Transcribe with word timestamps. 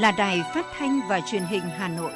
là 0.00 0.12
Đài 0.12 0.42
Phát 0.54 0.66
thanh 0.78 1.00
và 1.08 1.20
Truyền 1.20 1.42
hình 1.42 1.62
Hà 1.62 1.88
Nội. 1.88 2.12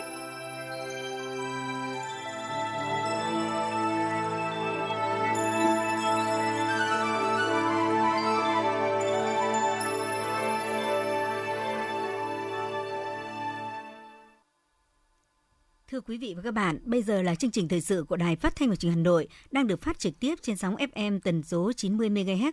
Thưa 15.88 16.01
quý 16.01 16.19
vị 16.19 16.35
và 16.37 16.43
các 16.43 16.55
bạn, 16.55 16.79
bây 16.85 17.02
giờ 17.02 17.23
là 17.23 17.35
chương 17.35 17.51
trình 17.51 17.69
thời 17.69 17.80
sự 17.80 18.05
của 18.09 18.16
Đài 18.16 18.37
Phát 18.37 18.57
thanh 18.57 18.69
và 18.69 18.77
Truyền 18.77 18.93
hình 18.93 18.99
Hà 18.99 19.05
Nội 19.05 19.29
đang 19.51 19.66
được 19.66 19.83
phát 19.83 19.99
trực 19.99 20.21
tiếp 20.21 20.35
trên 20.43 20.57
sóng 20.57 20.77
FM 20.77 21.21
tần 21.21 21.43
số 21.43 21.73
90 21.73 22.10
MHz. 22.10 22.52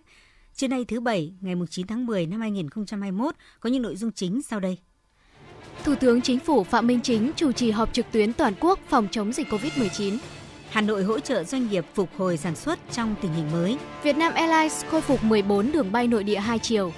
Trưa 0.54 0.68
nay 0.68 0.86
thứ 0.86 1.00
bảy, 1.00 1.34
ngày 1.42 1.56
9 1.70 1.88
tháng 1.88 2.06
10 2.06 2.26
năm 2.26 2.42
2021 2.42 3.36
có 3.60 3.70
những 3.70 3.82
nội 3.82 3.96
dung 3.96 4.12
chính 4.12 4.42
sau 4.42 4.60
đây. 4.60 4.78
Thủ 5.88 5.96
tướng 5.96 6.22
Chính 6.22 6.40
phủ 6.40 6.64
Phạm 6.64 6.88
Minh 6.88 7.00
Chính 7.04 7.32
chủ 7.36 7.52
trì 7.52 7.72
họp 7.72 7.94
trực 7.94 8.12
tuyến 8.12 8.34
toàn 8.34 8.54
quốc 8.60 8.80
phòng 8.90 9.08
chống 9.12 9.34
dịch 9.34 9.50
COVID-19. 9.50 10.18
Hà 10.70 10.82
Nội 10.82 11.04
hỗ 11.04 11.20
trợ 11.20 11.44
doanh 11.44 11.70
nghiệp 11.70 11.86
phục 11.94 12.10
hồi 12.18 12.38
sản 12.38 12.56
xuất 12.56 12.80
trong 12.92 13.16
tình 13.22 13.34
hình 13.34 13.52
mới. 13.52 13.78
Việt 14.04 14.18
Nam 14.18 14.34
Airlines 14.34 14.86
khôi 14.86 15.02
phục 15.02 15.24
14 15.24 15.72
đường 15.72 15.92
bay 15.92 16.08
nội 16.08 16.24
địa 16.24 16.40
hai 16.40 16.60
chiều. 16.60 16.94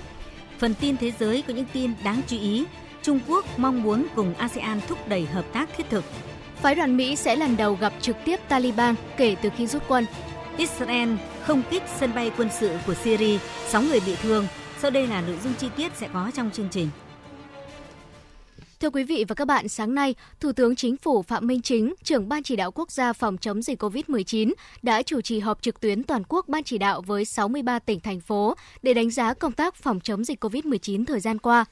Phần 0.60 0.74
tin 0.74 0.98
thế 0.98 1.12
giới 1.20 1.44
có 1.48 1.54
những 1.54 1.66
tin 1.74 1.94
đáng 2.04 2.22
chú 2.28 2.38
ý. 2.40 2.66
Trung 3.02 3.20
Quốc 3.28 3.46
mong 3.60 3.84
muốn 3.84 4.06
cùng 4.16 4.34
ASEAN 4.34 4.80
thúc 4.88 5.08
đẩy 5.08 5.26
hợp 5.26 5.46
tác 5.54 5.70
thiết 5.78 5.90
thực. 5.90 6.04
Phái 6.62 6.76
đoàn 6.76 6.98
Mỹ 6.98 7.16
sẽ 7.16 7.36
lần 7.36 7.58
đầu 7.58 7.78
gặp 7.82 7.94
trực 8.02 8.16
tiếp 8.26 8.40
Taliban 8.48 8.96
kể 9.18 9.36
từ 9.42 9.50
khi 9.58 9.68
rút 9.68 9.84
quân. 9.88 10.06
Israel 10.58 11.10
không 11.44 11.64
kích 11.70 11.84
sân 12.00 12.16
bay 12.16 12.32
quân 12.38 12.50
sự 12.60 12.78
của 12.88 12.94
Syria, 12.94 13.38
6 13.68 13.82
người 13.82 14.00
bị 14.06 14.16
thương. 14.16 14.48
Sau 14.80 14.92
đây 14.92 15.08
là 15.08 15.22
nội 15.22 15.38
dung 15.44 15.54
chi 15.54 15.68
tiết 15.78 15.92
sẽ 15.96 16.08
có 16.14 16.32
trong 16.36 16.52
chương 16.52 16.70
trình. 16.72 16.90
Thưa 18.80 18.90
quý 18.90 19.04
vị 19.04 19.26
và 19.28 19.36
các 19.36 19.46
bạn, 19.46 19.68
sáng 19.68 19.96
nay, 19.96 20.16
Thủ 20.40 20.52
tướng 20.52 20.76
Chính 20.76 20.98
phủ 20.98 21.22
Phạm 21.22 21.48
Minh 21.48 21.62
Chính, 21.62 21.94
trưởng 22.04 22.30
Ban 22.30 22.44
chỉ 22.44 22.56
đạo 22.56 22.72
quốc 22.72 22.92
gia 22.92 23.14
phòng 23.14 23.38
chống 23.38 23.62
dịch 23.62 23.84
COVID-19 23.84 24.54
đã 24.82 25.04
chủ 25.04 25.22
trì 25.22 25.40
họp 25.40 25.62
trực 25.62 25.80
tuyến 25.80 26.04
toàn 26.04 26.24
quốc 26.30 26.48
Ban 26.48 26.64
chỉ 26.64 26.78
đạo 26.78 27.02
với 27.02 27.26
63 27.26 27.80
tỉnh 27.80 28.00
thành 28.00 28.20
phố 28.20 28.56
để 28.84 28.94
đánh 28.94 29.10
giá 29.10 29.34
công 29.34 29.52
tác 29.52 29.76
phòng 29.76 30.00
chống 30.00 30.24
dịch 30.24 30.44
COVID-19 30.44 31.06
thời 31.06 31.20
gian 31.20 31.40
qua. 31.40 31.66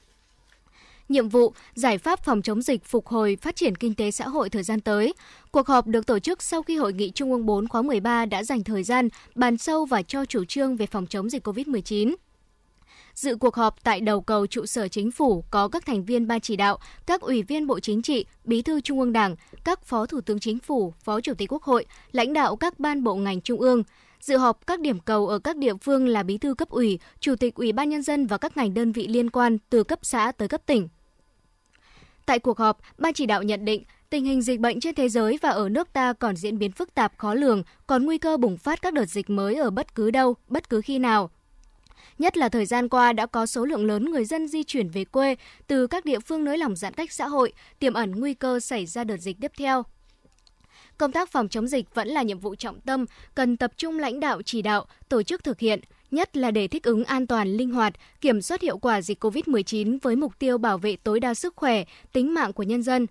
Nhiệm 1.09 1.29
vụ, 1.29 1.53
giải 1.73 1.97
pháp 1.97 2.23
phòng 2.23 2.41
chống 2.41 2.61
dịch 2.61 2.85
phục 2.85 3.07
hồi 3.07 3.37
phát 3.41 3.55
triển 3.55 3.75
kinh 3.75 3.93
tế 3.93 4.11
xã 4.11 4.27
hội 4.27 4.49
thời 4.49 4.63
gian 4.63 4.81
tới. 4.81 5.13
Cuộc 5.51 5.67
họp 5.67 5.87
được 5.87 6.05
tổ 6.05 6.19
chức 6.19 6.43
sau 6.43 6.63
khi 6.63 6.77
Hội 6.77 6.93
nghị 6.93 7.11
Trung 7.11 7.31
ương 7.31 7.45
4 7.45 7.67
khóa 7.67 7.81
13 7.81 8.25
đã 8.25 8.43
dành 8.43 8.63
thời 8.63 8.83
gian 8.83 9.09
bàn 9.35 9.57
sâu 9.57 9.85
và 9.85 10.01
cho 10.01 10.25
chủ 10.25 10.45
trương 10.45 10.75
về 10.75 10.85
phòng 10.85 11.05
chống 11.05 11.29
dịch 11.29 11.47
COVID-19. 11.47 12.15
Dự 13.17 13.35
cuộc 13.35 13.55
họp 13.55 13.83
tại 13.83 14.01
đầu 14.01 14.21
cầu 14.21 14.47
trụ 14.47 14.65
sở 14.65 14.87
chính 14.87 15.11
phủ 15.11 15.43
có 15.51 15.67
các 15.67 15.85
thành 15.85 16.05
viên 16.05 16.27
ban 16.27 16.41
chỉ 16.41 16.55
đạo, 16.55 16.77
các 17.05 17.21
ủy 17.21 17.43
viên 17.43 17.67
Bộ 17.67 17.79
Chính 17.79 18.01
trị, 18.01 18.25
Bí 18.43 18.61
thư 18.61 18.81
Trung 18.81 18.99
ương 18.99 19.13
Đảng, 19.13 19.35
các 19.63 19.85
Phó 19.85 20.05
Thủ 20.05 20.21
tướng 20.21 20.39
Chính 20.39 20.59
phủ, 20.59 20.93
Phó 21.03 21.21
Chủ 21.21 21.33
tịch 21.33 21.53
Quốc 21.53 21.63
hội, 21.63 21.85
lãnh 22.11 22.33
đạo 22.33 22.55
các 22.55 22.79
ban 22.79 23.03
bộ 23.03 23.15
ngành 23.15 23.41
trung 23.41 23.61
ương. 23.61 23.83
Dự 24.21 24.37
họp 24.37 24.67
các 24.67 24.79
điểm 24.79 24.99
cầu 24.99 25.27
ở 25.27 25.39
các 25.39 25.57
địa 25.57 25.73
phương 25.81 26.07
là 26.07 26.23
Bí 26.23 26.37
thư 26.37 26.53
cấp 26.53 26.69
ủy, 26.69 26.99
Chủ 27.19 27.35
tịch 27.35 27.55
Ủy 27.55 27.71
ban 27.71 27.89
nhân 27.89 28.03
dân 28.03 28.27
và 28.27 28.37
các 28.37 28.57
ngành 28.57 28.73
đơn 28.73 28.91
vị 28.91 29.07
liên 29.07 29.29
quan 29.29 29.57
từ 29.69 29.83
cấp 29.83 29.99
xã 30.01 30.31
tới 30.31 30.47
cấp 30.47 30.61
tỉnh. 30.65 30.87
Tại 32.25 32.39
cuộc 32.39 32.57
họp, 32.57 32.79
ban 32.97 33.13
chỉ 33.13 33.25
đạo 33.25 33.43
nhận 33.43 33.65
định 33.65 33.83
tình 34.09 34.25
hình 34.25 34.41
dịch 34.41 34.59
bệnh 34.59 34.79
trên 34.79 34.95
thế 34.95 35.09
giới 35.09 35.39
và 35.41 35.49
ở 35.49 35.69
nước 35.69 35.93
ta 35.93 36.13
còn 36.13 36.35
diễn 36.35 36.59
biến 36.59 36.71
phức 36.71 36.93
tạp 36.95 37.17
khó 37.17 37.33
lường, 37.33 37.63
còn 37.87 38.05
nguy 38.05 38.17
cơ 38.17 38.37
bùng 38.37 38.57
phát 38.57 38.81
các 38.81 38.93
đợt 38.93 39.05
dịch 39.05 39.29
mới 39.29 39.55
ở 39.55 39.69
bất 39.69 39.95
cứ 39.95 40.11
đâu, 40.11 40.35
bất 40.47 40.69
cứ 40.69 40.81
khi 40.81 40.99
nào. 40.99 41.29
Nhất 42.19 42.37
là 42.37 42.49
thời 42.49 42.65
gian 42.65 42.89
qua 42.89 43.13
đã 43.13 43.25
có 43.25 43.45
số 43.45 43.65
lượng 43.65 43.85
lớn 43.85 44.11
người 44.11 44.25
dân 44.25 44.47
di 44.47 44.63
chuyển 44.63 44.89
về 44.89 45.05
quê 45.05 45.35
từ 45.67 45.87
các 45.87 46.05
địa 46.05 46.19
phương 46.19 46.43
nới 46.43 46.57
lỏng 46.57 46.75
giãn 46.75 46.93
cách 46.93 47.11
xã 47.11 47.27
hội, 47.27 47.53
tiềm 47.79 47.93
ẩn 47.93 48.11
nguy 48.11 48.33
cơ 48.33 48.59
xảy 48.59 48.85
ra 48.85 49.03
đợt 49.03 49.17
dịch 49.17 49.37
tiếp 49.41 49.51
theo. 49.57 49.83
Công 50.97 51.11
tác 51.11 51.29
phòng 51.29 51.49
chống 51.49 51.67
dịch 51.67 51.95
vẫn 51.95 52.07
là 52.07 52.23
nhiệm 52.23 52.39
vụ 52.39 52.55
trọng 52.55 52.81
tâm, 52.81 53.05
cần 53.35 53.57
tập 53.57 53.71
trung 53.77 53.99
lãnh 53.99 54.19
đạo 54.19 54.41
chỉ 54.41 54.61
đạo, 54.61 54.85
tổ 55.09 55.23
chức 55.23 55.43
thực 55.43 55.59
hiện, 55.59 55.79
nhất 56.11 56.37
là 56.37 56.51
để 56.51 56.67
thích 56.67 56.83
ứng 56.83 57.03
an 57.03 57.27
toàn, 57.27 57.47
linh 57.47 57.71
hoạt, 57.71 57.93
kiểm 58.21 58.41
soát 58.41 58.61
hiệu 58.61 58.77
quả 58.77 59.01
dịch 59.01 59.23
COVID-19 59.23 59.97
với 60.01 60.15
mục 60.15 60.39
tiêu 60.39 60.57
bảo 60.57 60.77
vệ 60.77 60.95
tối 60.95 61.19
đa 61.19 61.33
sức 61.33 61.55
khỏe, 61.55 61.83
tính 62.13 62.33
mạng 62.33 62.53
của 62.53 62.63
nhân 62.63 62.83
dân. 62.83 63.07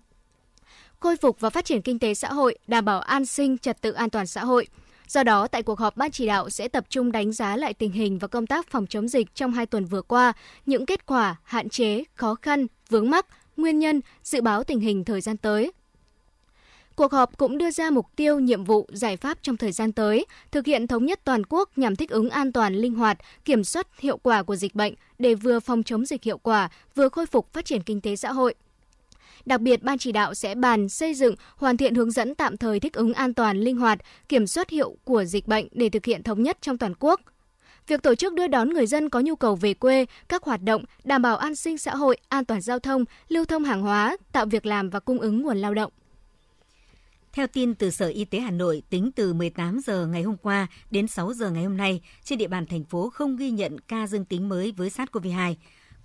Khôi 0.99 1.17
phục 1.17 1.39
và 1.39 1.49
phát 1.49 1.65
triển 1.65 1.81
kinh 1.81 1.99
tế 1.99 2.13
xã 2.13 2.33
hội, 2.33 2.57
đảm 2.67 2.85
bảo 2.85 2.99
an 2.99 3.25
sinh, 3.25 3.57
trật 3.57 3.81
tự 3.81 3.91
an 3.91 4.09
toàn 4.09 4.27
xã 4.27 4.45
hội– 4.45 4.67
Do 5.07 5.23
đó, 5.23 5.47
tại 5.47 5.63
cuộc 5.63 5.79
họp 5.79 5.97
Ban 5.97 6.11
chỉ 6.11 6.27
đạo 6.27 6.49
sẽ 6.49 6.67
tập 6.67 6.85
trung 6.89 7.11
đánh 7.11 7.31
giá 7.31 7.55
lại 7.55 7.73
tình 7.73 7.91
hình 7.91 8.17
và 8.17 8.27
công 8.27 8.47
tác 8.47 8.67
phòng 8.69 8.87
chống 8.87 9.07
dịch 9.07 9.35
trong 9.35 9.51
hai 9.51 9.65
tuần 9.65 9.85
vừa 9.85 10.01
qua, 10.01 10.33
những 10.65 10.85
kết 10.85 11.05
quả, 11.05 11.35
hạn 11.43 11.69
chế, 11.69 12.03
khó 12.15 12.35
khăn, 12.35 12.67
vướng 12.89 13.09
mắc, 13.09 13.25
nguyên 13.57 13.79
nhân, 13.79 14.01
dự 14.23 14.41
báo 14.41 14.63
tình 14.63 14.79
hình 14.79 15.05
thời 15.05 15.21
gian 15.21 15.37
tới. 15.37 15.71
Cuộc 16.95 17.11
họp 17.11 17.37
cũng 17.37 17.57
đưa 17.57 17.71
ra 17.71 17.89
mục 17.89 18.05
tiêu, 18.15 18.39
nhiệm 18.39 18.63
vụ, 18.63 18.87
giải 18.91 19.17
pháp 19.17 19.37
trong 19.41 19.57
thời 19.57 19.71
gian 19.71 19.91
tới, 19.91 20.25
thực 20.51 20.65
hiện 20.65 20.87
thống 20.87 21.05
nhất 21.05 21.19
toàn 21.23 21.41
quốc 21.49 21.69
nhằm 21.75 21.95
thích 21.95 22.09
ứng 22.09 22.29
an 22.29 22.51
toàn, 22.51 22.75
linh 22.75 22.95
hoạt, 22.95 23.17
kiểm 23.45 23.63
soát 23.63 23.87
hiệu 23.99 24.17
quả 24.17 24.43
của 24.43 24.55
dịch 24.55 24.75
bệnh 24.75 24.93
để 25.19 25.35
vừa 25.35 25.59
phòng 25.59 25.83
chống 25.83 26.05
dịch 26.05 26.23
hiệu 26.23 26.37
quả, 26.37 26.69
vừa 26.95 27.09
khôi 27.09 27.25
phục 27.25 27.53
phát 27.53 27.65
triển 27.65 27.83
kinh 27.83 28.01
tế 28.01 28.15
xã 28.15 28.31
hội– 28.31 28.55
Đặc 29.47 29.61
biệt, 29.61 29.83
Ban 29.83 29.97
chỉ 29.97 30.11
đạo 30.11 30.33
sẽ 30.33 30.55
bàn 30.55 30.89
xây 30.89 31.13
dựng, 31.13 31.35
hoàn 31.55 31.77
thiện 31.77 31.95
hướng 31.95 32.11
dẫn 32.11 32.35
tạm 32.35 32.57
thời 32.57 32.79
thích 32.79 32.93
ứng 32.93 33.13
an 33.13 33.33
toàn, 33.33 33.57
linh 33.57 33.77
hoạt, 33.77 33.99
kiểm 34.29 34.47
soát 34.47 34.69
hiệu 34.69 34.97
của 35.03 35.25
dịch 35.25 35.47
bệnh 35.47 35.67
để 35.71 35.89
thực 35.89 36.05
hiện 36.05 36.23
thống 36.23 36.43
nhất 36.43 36.57
trong 36.61 36.77
toàn 36.77 36.93
quốc. 36.99 37.21
Việc 37.87 38.01
tổ 38.03 38.15
chức 38.15 38.33
đưa 38.33 38.47
đón 38.47 38.69
người 38.69 38.87
dân 38.87 39.09
có 39.09 39.19
nhu 39.19 39.35
cầu 39.35 39.55
về 39.55 39.73
quê, 39.73 40.05
các 40.29 40.43
hoạt 40.43 40.63
động 40.63 40.83
đảm 41.03 41.21
bảo 41.21 41.37
an 41.37 41.55
sinh 41.55 41.77
xã 41.77 41.95
hội, 41.95 42.17
an 42.29 42.45
toàn 42.45 42.61
giao 42.61 42.79
thông, 42.79 43.05
lưu 43.27 43.45
thông 43.45 43.63
hàng 43.63 43.81
hóa, 43.81 44.17
tạo 44.31 44.45
việc 44.45 44.65
làm 44.65 44.89
và 44.89 44.99
cung 44.99 45.19
ứng 45.19 45.41
nguồn 45.41 45.57
lao 45.57 45.73
động. 45.73 45.91
Theo 47.33 47.47
tin 47.47 47.75
từ 47.75 47.89
Sở 47.89 48.07
Y 48.07 48.25
tế 48.25 48.39
Hà 48.39 48.51
Nội, 48.51 48.83
tính 48.89 49.11
từ 49.15 49.33
18 49.33 49.79
giờ 49.85 50.07
ngày 50.07 50.23
hôm 50.23 50.37
qua 50.37 50.67
đến 50.91 51.07
6 51.07 51.33
giờ 51.33 51.51
ngày 51.51 51.63
hôm 51.63 51.77
nay, 51.77 52.01
trên 52.23 52.39
địa 52.39 52.47
bàn 52.47 52.65
thành 52.65 52.83
phố 52.83 53.09
không 53.09 53.35
ghi 53.35 53.51
nhận 53.51 53.79
ca 53.79 54.07
dương 54.07 54.25
tính 54.25 54.49
mới 54.49 54.71
với 54.71 54.89
SARS-CoV-2 54.89 55.55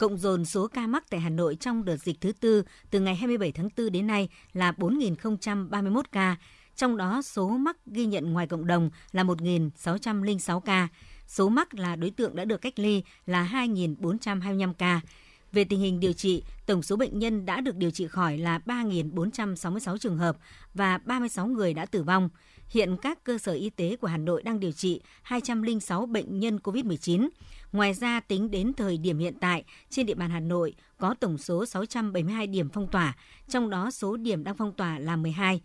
cộng 0.03 0.19
dồn 0.19 0.45
số 0.45 0.69
ca 0.69 0.87
mắc 0.87 1.05
tại 1.11 1.21
Hà 1.21 1.29
Nội 1.29 1.57
trong 1.61 1.85
đợt 1.85 1.97
dịch 1.97 2.21
thứ 2.21 2.33
tư 2.33 2.63
từ 2.91 3.01
ngày 3.01 3.15
27 3.15 3.53
tháng 3.53 3.69
4 3.77 3.93
đến 3.93 4.07
nay 4.07 4.29
là 4.53 4.73
4.031 4.73 6.03
ca, 6.13 6.37
trong 6.77 6.97
đó 6.97 7.23
số 7.23 7.49
mắc 7.49 7.77
ghi 7.87 8.07
nhận 8.07 8.33
ngoài 8.33 8.47
cộng 8.47 8.67
đồng 8.67 8.91
là 9.13 9.25
1.606 9.25 10.61
ca, 10.61 10.89
số 11.27 11.49
mắc 11.49 11.75
là 11.75 11.97
đối 11.97 12.11
tượng 12.11 12.37
đã 12.37 12.45
được 12.45 12.61
cách 12.61 12.79
ly 12.79 13.03
là 13.27 13.49
2.425 13.53 14.75
ca. 14.75 15.01
Về 15.53 15.65
tình 15.65 15.81
hình 15.81 16.01
điều 16.01 16.13
trị, 16.13 16.43
tổng 16.67 16.83
số 16.83 16.97
bệnh 16.97 17.19
nhân 17.19 17.47
đã 17.47 17.61
được 17.61 17.77
điều 17.77 17.91
trị 17.91 18.07
khỏi 18.07 18.39
là 18.39 18.61
3.466 18.67 19.99
trường 19.99 20.19
hợp 20.19 20.37
và 20.75 20.99
36 20.99 21.47
người 21.47 21.75
đã 21.75 21.87
tử 21.87 22.03
vong. 22.03 22.29
Hiện 22.73 22.97
các 22.97 23.25
cơ 23.25 23.39
sở 23.39 23.53
y 23.53 23.71
tế 23.71 23.97
của 23.97 24.07
Hà 24.07 24.17
Nội 24.17 24.43
đang 24.43 24.61
điều 24.61 24.73
trị 24.73 25.01
206 25.23 26.07
bệnh 26.07 26.41
nhân 26.41 26.59
COVID-19. 26.63 27.29
Ngoài 27.73 27.95
ra, 27.95 28.21
tính 28.21 28.51
đến 28.51 28.73
thời 28.73 28.99
điểm 28.99 29.19
hiện 29.19 29.35
tại, 29.41 29.65
trên 29.91 30.07
địa 30.07 30.15
bàn 30.15 30.31
Hà 30.31 30.41
Nội 30.41 30.75
có 30.99 31.15
tổng 31.21 31.39
số 31.39 31.67
672 31.67 32.47
điểm 32.47 32.69
phong 32.73 32.89
tỏa, 32.89 33.17
trong 33.49 33.71
đó 33.71 33.91
số 33.91 34.17
điểm 34.17 34.45
đang 34.45 34.57
phong 34.57 34.73
tỏa 34.73 34.99
là 34.99 35.17
12. 35.17 35.61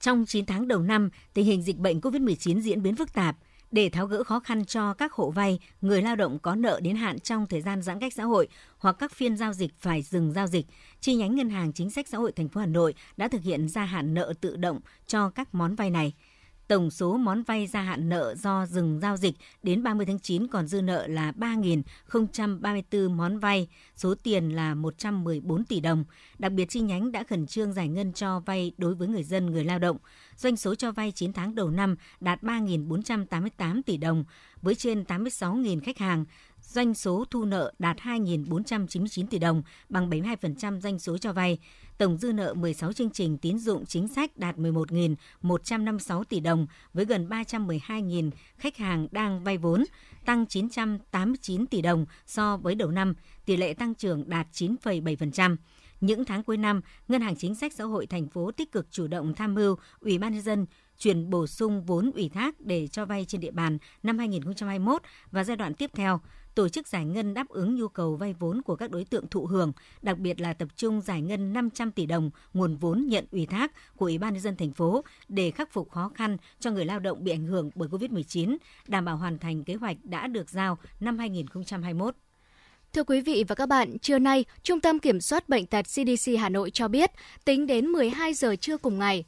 Trong 0.00 0.24
9 0.26 0.46
tháng 0.46 0.68
đầu 0.68 0.82
năm, 0.82 1.10
tình 1.34 1.44
hình 1.44 1.62
dịch 1.62 1.76
bệnh 1.76 2.00
COVID-19 2.00 2.60
diễn 2.60 2.82
biến 2.82 2.96
phức 2.96 3.12
tạp. 3.12 3.36
Để 3.70 3.88
tháo 3.88 4.06
gỡ 4.06 4.24
khó 4.24 4.40
khăn 4.40 4.64
cho 4.64 4.94
các 4.94 5.12
hộ 5.12 5.30
vay, 5.30 5.58
người 5.80 6.02
lao 6.02 6.16
động 6.16 6.38
có 6.38 6.54
nợ 6.54 6.80
đến 6.82 6.96
hạn 6.96 7.20
trong 7.20 7.46
thời 7.46 7.60
gian 7.60 7.82
giãn 7.82 8.00
cách 8.00 8.12
xã 8.12 8.24
hội 8.24 8.48
hoặc 8.78 8.96
các 8.98 9.12
phiên 9.12 9.36
giao 9.36 9.52
dịch 9.52 9.70
phải 9.78 10.02
dừng 10.02 10.32
giao 10.32 10.46
dịch, 10.46 10.66
chi 11.00 11.14
nhánh 11.14 11.34
Ngân 11.34 11.50
hàng 11.50 11.72
Chính 11.72 11.90
sách 11.90 12.08
Xã 12.08 12.18
hội 12.18 12.32
thành 12.32 12.48
phố 12.48 12.60
Hà 12.60 12.66
Nội 12.66 12.94
đã 13.16 13.28
thực 13.28 13.42
hiện 13.42 13.68
gia 13.68 13.84
hạn 13.84 14.14
nợ 14.14 14.32
tự 14.40 14.56
động 14.56 14.80
cho 15.06 15.30
các 15.30 15.54
món 15.54 15.74
vay 15.74 15.90
này. 15.90 16.12
Tổng 16.68 16.90
số 16.90 17.16
món 17.16 17.42
vay 17.42 17.66
gia 17.66 17.82
hạn 17.82 18.08
nợ 18.08 18.34
do 18.34 18.66
dừng 18.66 19.00
giao 19.00 19.16
dịch 19.16 19.34
đến 19.62 19.82
30 19.82 20.06
tháng 20.06 20.18
9 20.18 20.46
còn 20.46 20.66
dư 20.66 20.82
nợ 20.82 21.06
là 21.06 21.32
3.034 21.32 23.10
món 23.10 23.38
vay, 23.38 23.68
số 23.96 24.14
tiền 24.22 24.48
là 24.48 24.74
114 24.74 25.64
tỷ 25.64 25.80
đồng. 25.80 26.04
Đặc 26.38 26.52
biệt 26.52 26.68
chi 26.68 26.80
nhánh 26.80 27.12
đã 27.12 27.24
khẩn 27.24 27.46
trương 27.46 27.72
giải 27.72 27.88
ngân 27.88 28.12
cho 28.12 28.40
vay 28.40 28.72
đối 28.78 28.94
với 28.94 29.08
người 29.08 29.24
dân, 29.24 29.50
người 29.50 29.64
lao 29.64 29.78
động. 29.78 29.96
Doanh 30.38 30.56
số 30.56 30.74
cho 30.74 30.92
vay 30.92 31.12
9 31.12 31.32
tháng 31.32 31.54
đầu 31.54 31.70
năm 31.70 31.96
đạt 32.20 32.42
3.488 32.42 33.82
tỷ 33.82 33.96
đồng 33.96 34.24
với 34.62 34.74
trên 34.74 35.02
86.000 35.02 35.80
khách 35.80 35.98
hàng. 35.98 36.24
Doanh 36.60 36.94
số 36.94 37.24
thu 37.30 37.44
nợ 37.44 37.72
đạt 37.78 37.96
2.499 37.96 39.26
tỷ 39.26 39.38
đồng, 39.38 39.62
bằng 39.88 40.10
72% 40.10 40.80
doanh 40.80 40.98
số 40.98 41.18
cho 41.18 41.32
vay. 41.32 41.58
Tổng 41.98 42.16
dư 42.16 42.32
nợ 42.32 42.54
16 42.54 42.92
chương 42.92 43.10
trình 43.10 43.38
tín 43.38 43.58
dụng 43.58 43.86
chính 43.86 44.08
sách 44.08 44.36
đạt 44.36 44.56
11.156 44.56 46.24
tỷ 46.24 46.40
đồng 46.40 46.66
với 46.94 47.04
gần 47.04 47.28
312.000 47.28 48.30
khách 48.56 48.76
hàng 48.76 49.08
đang 49.10 49.44
vay 49.44 49.58
vốn, 49.58 49.84
tăng 50.24 50.46
989 50.46 51.66
tỷ 51.66 51.82
đồng 51.82 52.06
so 52.26 52.56
với 52.56 52.74
đầu 52.74 52.90
năm, 52.90 53.14
tỷ 53.44 53.56
lệ 53.56 53.74
tăng 53.74 53.94
trưởng 53.94 54.28
đạt 54.28 54.46
9,7%. 54.52 55.56
Những 56.00 56.24
tháng 56.24 56.42
cuối 56.42 56.56
năm, 56.56 56.80
Ngân 57.08 57.22
hàng 57.22 57.36
Chính 57.36 57.54
sách 57.54 57.72
Xã 57.72 57.84
hội 57.84 58.06
thành 58.06 58.28
phố 58.28 58.50
tích 58.50 58.72
cực 58.72 58.86
chủ 58.90 59.06
động 59.06 59.34
tham 59.34 59.54
mưu 59.54 59.76
Ủy 60.00 60.18
ban 60.18 60.32
nhân 60.32 60.42
dân 60.42 60.66
chuyển 60.98 61.30
bổ 61.30 61.46
sung 61.46 61.82
vốn 61.82 62.10
ủy 62.14 62.28
thác 62.28 62.60
để 62.60 62.88
cho 62.88 63.06
vay 63.06 63.24
trên 63.24 63.40
địa 63.40 63.50
bàn 63.50 63.78
năm 64.02 64.18
2021 64.18 65.02
và 65.30 65.44
giai 65.44 65.56
đoạn 65.56 65.74
tiếp 65.74 65.90
theo, 65.94 66.20
tổ 66.54 66.68
chức 66.68 66.88
giải 66.88 67.04
ngân 67.04 67.34
đáp 67.34 67.48
ứng 67.48 67.76
nhu 67.76 67.88
cầu 67.88 68.16
vay 68.16 68.32
vốn 68.32 68.62
của 68.62 68.76
các 68.76 68.90
đối 68.90 69.04
tượng 69.04 69.28
thụ 69.28 69.46
hưởng, 69.46 69.72
đặc 70.02 70.18
biệt 70.18 70.40
là 70.40 70.52
tập 70.52 70.68
trung 70.76 71.00
giải 71.00 71.22
ngân 71.22 71.52
500 71.52 71.92
tỷ 71.92 72.06
đồng 72.06 72.30
nguồn 72.54 72.76
vốn 72.76 73.06
nhận 73.08 73.24
ủy 73.32 73.46
thác 73.46 73.72
của 73.96 74.06
Ủy 74.06 74.18
ban 74.18 74.32
nhân 74.32 74.42
dân 74.42 74.56
thành 74.56 74.72
phố 74.72 75.04
để 75.28 75.50
khắc 75.50 75.72
phục 75.72 75.90
khó 75.90 76.10
khăn 76.14 76.36
cho 76.60 76.70
người 76.70 76.84
lao 76.84 77.00
động 77.00 77.24
bị 77.24 77.32
ảnh 77.32 77.46
hưởng 77.46 77.70
bởi 77.74 77.88
Covid-19, 77.88 78.56
đảm 78.86 79.04
bảo 79.04 79.16
hoàn 79.16 79.38
thành 79.38 79.64
kế 79.64 79.74
hoạch 79.74 79.96
đã 80.04 80.26
được 80.26 80.50
giao 80.50 80.78
năm 81.00 81.18
2021. 81.18 82.14
Thưa 82.92 83.04
quý 83.04 83.20
vị 83.20 83.44
và 83.48 83.54
các 83.54 83.66
bạn, 83.66 83.98
trưa 83.98 84.18
nay, 84.18 84.44
Trung 84.62 84.80
tâm 84.80 84.98
Kiểm 84.98 85.20
soát 85.20 85.48
Bệnh 85.48 85.66
tật 85.66 85.82
CDC 85.82 86.32
Hà 86.38 86.48
Nội 86.48 86.70
cho 86.70 86.88
biết, 86.88 87.10
tính 87.44 87.66
đến 87.66 87.86
12 87.86 88.34
giờ 88.34 88.56
trưa 88.56 88.78
cùng 88.78 88.98
ngày, 88.98 89.24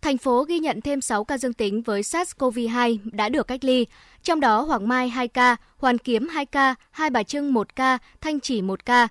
thành 0.00 0.18
phố 0.18 0.44
ghi 0.44 0.58
nhận 0.58 0.80
thêm 0.80 1.00
6 1.00 1.24
ca 1.24 1.38
dương 1.38 1.52
tính 1.52 1.82
với 1.82 2.02
SARS-CoV-2 2.02 2.98
đã 3.12 3.28
được 3.28 3.46
cách 3.46 3.64
ly, 3.64 3.86
trong 4.22 4.40
đó 4.40 4.60
Hoàng 4.60 4.88
Mai 4.88 5.08
2 5.08 5.28
ca, 5.28 5.56
Hoàn 5.76 5.98
Kiếm 5.98 6.28
2 6.28 6.46
ca, 6.46 6.74
Hai 6.90 7.10
Bà 7.10 7.22
Trưng 7.22 7.52
1 7.52 7.76
ca, 7.76 7.98
Thanh 8.20 8.40
Trì 8.40 8.62
1 8.62 8.84
ca. 8.84 9.08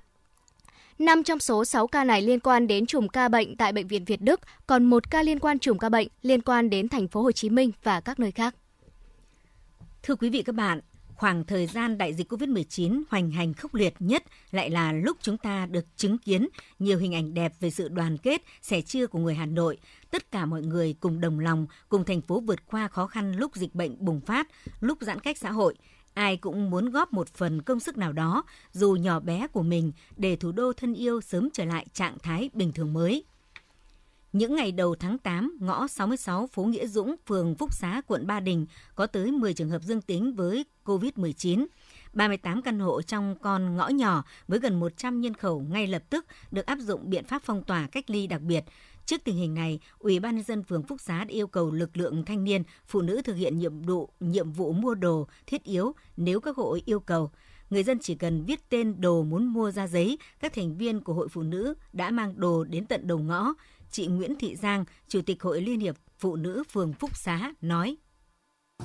Năm 1.00 1.24
trong 1.24 1.40
số 1.40 1.66
6 1.66 1.88
ca 1.88 2.04
này 2.04 2.22
liên 2.22 2.40
quan 2.40 2.68
đến 2.68 2.86
chùm 2.86 3.08
ca 3.08 3.28
bệnh 3.28 3.58
tại 3.58 3.74
bệnh 3.74 3.88
viện 3.88 4.06
Việt 4.06 4.22
Đức, 4.22 4.40
còn 4.68 4.86
một 4.86 5.12
ca 5.12 5.24
liên 5.24 5.40
quan 5.40 5.60
chùm 5.60 5.78
ca 5.78 5.90
bệnh 5.90 6.08
liên 6.22 6.42
quan 6.42 6.70
đến 6.70 6.90
thành 6.90 7.08
phố 7.08 7.22
Hồ 7.22 7.32
Chí 7.32 7.50
Minh 7.50 7.72
và 7.84 8.02
các 8.02 8.20
nơi 8.20 8.32
khác. 8.32 8.56
Thưa 10.04 10.16
quý 10.16 10.30
vị 10.30 10.44
các 10.44 10.56
bạn, 10.56 10.80
khoảng 11.18 11.46
thời 11.46 11.68
gian 11.68 11.98
đại 11.98 12.14
dịch 12.14 12.32
COVID-19 12.32 13.04
hoành 13.10 13.32
hành 13.32 13.54
khốc 13.54 13.76
liệt 13.76 13.94
nhất 14.00 14.24
lại 14.52 14.70
là 14.70 14.92
lúc 14.92 15.18
chúng 15.22 15.38
ta 15.38 15.66
được 15.66 15.86
chứng 15.98 16.18
kiến 16.18 16.48
nhiều 16.80 16.98
hình 16.98 17.16
ảnh 17.16 17.34
đẹp 17.34 17.54
về 17.60 17.70
sự 17.70 17.88
đoàn 17.88 18.18
kết, 18.18 18.42
sẻ 18.62 18.82
chia 18.82 19.08
của 19.08 19.20
người 19.20 19.36
Hà 19.36 19.46
Nội. 19.46 19.78
Tất 20.12 20.32
cả 20.32 20.46
mọi 20.46 20.62
người 20.62 20.96
cùng 21.00 21.22
đồng 21.22 21.40
lòng, 21.40 21.68
cùng 21.90 22.06
thành 22.06 22.22
phố 22.22 22.40
vượt 22.40 22.68
qua 22.68 22.88
khó 22.88 23.08
khăn 23.08 23.36
lúc 23.36 23.56
dịch 23.56 23.76
bệnh 23.76 24.06
bùng 24.06 24.22
phát, 24.22 24.48
lúc 24.80 24.98
giãn 25.02 25.20
cách 25.20 25.38
xã 25.38 25.52
hội. 25.52 25.76
Ai 26.14 26.38
cũng 26.38 26.70
muốn 26.70 26.90
góp 26.90 27.14
một 27.14 27.28
phần 27.28 27.62
công 27.62 27.80
sức 27.80 27.98
nào 27.98 28.14
đó, 28.14 28.44
dù 28.72 28.92
nhỏ 28.92 29.20
bé 29.20 29.48
của 29.48 29.64
mình, 29.64 29.92
để 30.18 30.36
thủ 30.36 30.52
đô 30.52 30.74
thân 30.74 30.94
yêu 30.94 31.22
sớm 31.22 31.50
trở 31.54 31.66
lại 31.66 31.86
trạng 31.94 32.20
thái 32.20 32.50
bình 32.54 32.72
thường 32.72 32.94
mới. 32.94 33.24
Những 34.38 34.56
ngày 34.56 34.72
đầu 34.72 34.96
tháng 34.96 35.18
8, 35.18 35.58
ngõ 35.60 35.88
66 35.88 36.48
phố 36.48 36.64
Nghĩa 36.64 36.88
Dũng, 36.88 37.16
phường 37.28 37.56
Phúc 37.56 37.74
Xá, 37.74 38.02
quận 38.08 38.28
Ba 38.28 38.40
Đình 38.40 38.66
có 38.96 39.08
tới 39.08 39.32
10 39.32 39.54
trường 39.54 39.70
hợp 39.70 39.82
dương 39.82 40.02
tính 40.02 40.34
với 40.34 40.66
COVID-19. 40.86 41.66
38 42.14 42.62
căn 42.62 42.80
hộ 42.80 43.02
trong 43.02 43.36
con 43.42 43.76
ngõ 43.76 43.88
nhỏ 43.88 44.24
với 44.48 44.60
gần 44.60 44.80
100 44.80 45.22
nhân 45.22 45.34
khẩu 45.34 45.60
ngay 45.60 45.88
lập 45.88 46.04
tức 46.10 46.26
được 46.52 46.66
áp 46.66 46.80
dụng 46.80 47.10
biện 47.10 47.24
pháp 47.24 47.42
phong 47.46 47.64
tỏa 47.64 47.88
cách 47.88 48.10
ly 48.10 48.28
đặc 48.28 48.42
biệt. 48.42 48.64
Trước 49.06 49.24
tình 49.24 49.36
hình 49.36 49.54
này, 49.54 49.80
Ủy 50.00 50.20
ban 50.20 50.36
nhân 50.36 50.46
dân 50.46 50.64
phường 50.64 50.84
Phúc 50.84 51.02
Xá 51.02 51.18
đã 51.18 51.30
yêu 51.30 51.48
cầu 51.48 51.72
lực 51.72 51.98
lượng 51.98 52.26
thanh 52.26 52.44
niên, 52.44 52.64
phụ 52.88 53.02
nữ 53.02 53.22
thực 53.22 53.34
hiện 53.34 53.60
nhiệm 53.60 53.82
vụ 53.82 54.10
nhiệm 54.20 54.52
vụ 54.52 54.74
mua 54.74 54.96
đồ 54.96 55.28
thiết 55.48 55.64
yếu 55.64 55.94
nếu 56.18 56.40
các 56.40 56.56
hộ 56.56 56.78
yêu 56.86 57.00
cầu. 57.00 57.32
Người 57.70 57.84
dân 57.84 58.00
chỉ 58.00 58.16
cần 58.16 58.44
viết 58.46 58.70
tên 58.70 59.02
đồ 59.02 59.24
muốn 59.24 59.46
mua 59.46 59.72
ra 59.72 59.88
giấy, 59.88 60.18
các 60.40 60.54
thành 60.54 60.78
viên 60.78 61.02
của 61.02 61.14
hội 61.14 61.28
phụ 61.30 61.44
nữ 61.44 61.74
đã 61.94 62.12
mang 62.12 62.40
đồ 62.40 62.64
đến 62.64 62.86
tận 62.86 63.08
đầu 63.08 63.20
ngõ 63.20 63.54
chị 63.92 64.08
Nguyễn 64.08 64.36
Thị 64.36 64.56
Giang, 64.56 64.86
Chủ 65.08 65.22
tịch 65.22 65.44
Hội 65.44 65.62
Liên 65.62 65.80
hiệp 65.80 65.96
Phụ 66.20 66.36
nữ 66.36 66.64
phường 66.72 66.94
Phúc 66.94 67.18
Xá 67.18 67.54
nói. 67.62 67.98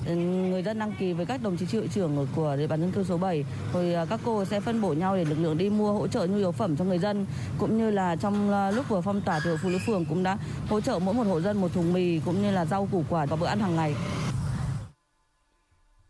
Ừ, 0.07 0.15
người 0.17 0.63
dân 0.63 0.79
đăng 0.79 0.93
ký 0.99 1.13
với 1.13 1.27
các 1.27 1.43
đồng 1.43 1.57
chí 1.57 1.67
hiệu 1.73 1.87
trưởng 1.95 2.27
của 2.37 2.57
địa 2.57 2.67
bàn 2.67 2.81
dân 2.81 2.93
cư 2.93 3.05
số 3.05 3.19
7 3.19 3.45
rồi 3.75 3.95
à, 3.95 4.05
các 4.05 4.21
cô 4.25 4.45
sẽ 4.45 4.61
phân 4.61 4.81
bổ 4.81 4.93
nhau 4.93 5.17
để 5.17 5.25
lực 5.25 5.39
lượng 5.39 5.59
đi 5.59 5.71
mua 5.71 5.93
hỗ 5.93 6.09
trợ 6.09 6.27
nhu 6.27 6.37
yếu 6.37 6.53
phẩm 6.53 6.77
cho 6.77 6.85
người 6.85 6.99
dân 6.99 7.27
cũng 7.59 7.79
như 7.79 7.91
là 7.91 8.17
trong 8.17 8.53
à, 8.53 8.71
lúc 8.71 8.89
vừa 8.89 9.01
phong 9.01 9.21
tỏa 9.21 9.41
thì 9.45 9.51
hội 9.51 9.59
phụ 9.63 9.69
nữ 9.69 9.79
phường 9.87 10.05
cũng 10.05 10.23
đã 10.23 10.39
hỗ 10.69 10.81
trợ 10.81 10.99
mỗi 10.99 11.15
một 11.15 11.25
hộ 11.25 11.41
dân 11.41 11.61
một 11.61 11.73
thùng 11.73 11.93
mì 11.93 12.21
cũng 12.25 12.43
như 12.43 12.51
là 12.51 12.65
rau 12.65 12.89
củ 12.93 13.05
quả 13.09 13.27
và 13.27 13.37
bữa 13.37 13.47
ăn 13.47 13.61
hàng 13.61 13.77
ngày. 13.77 13.95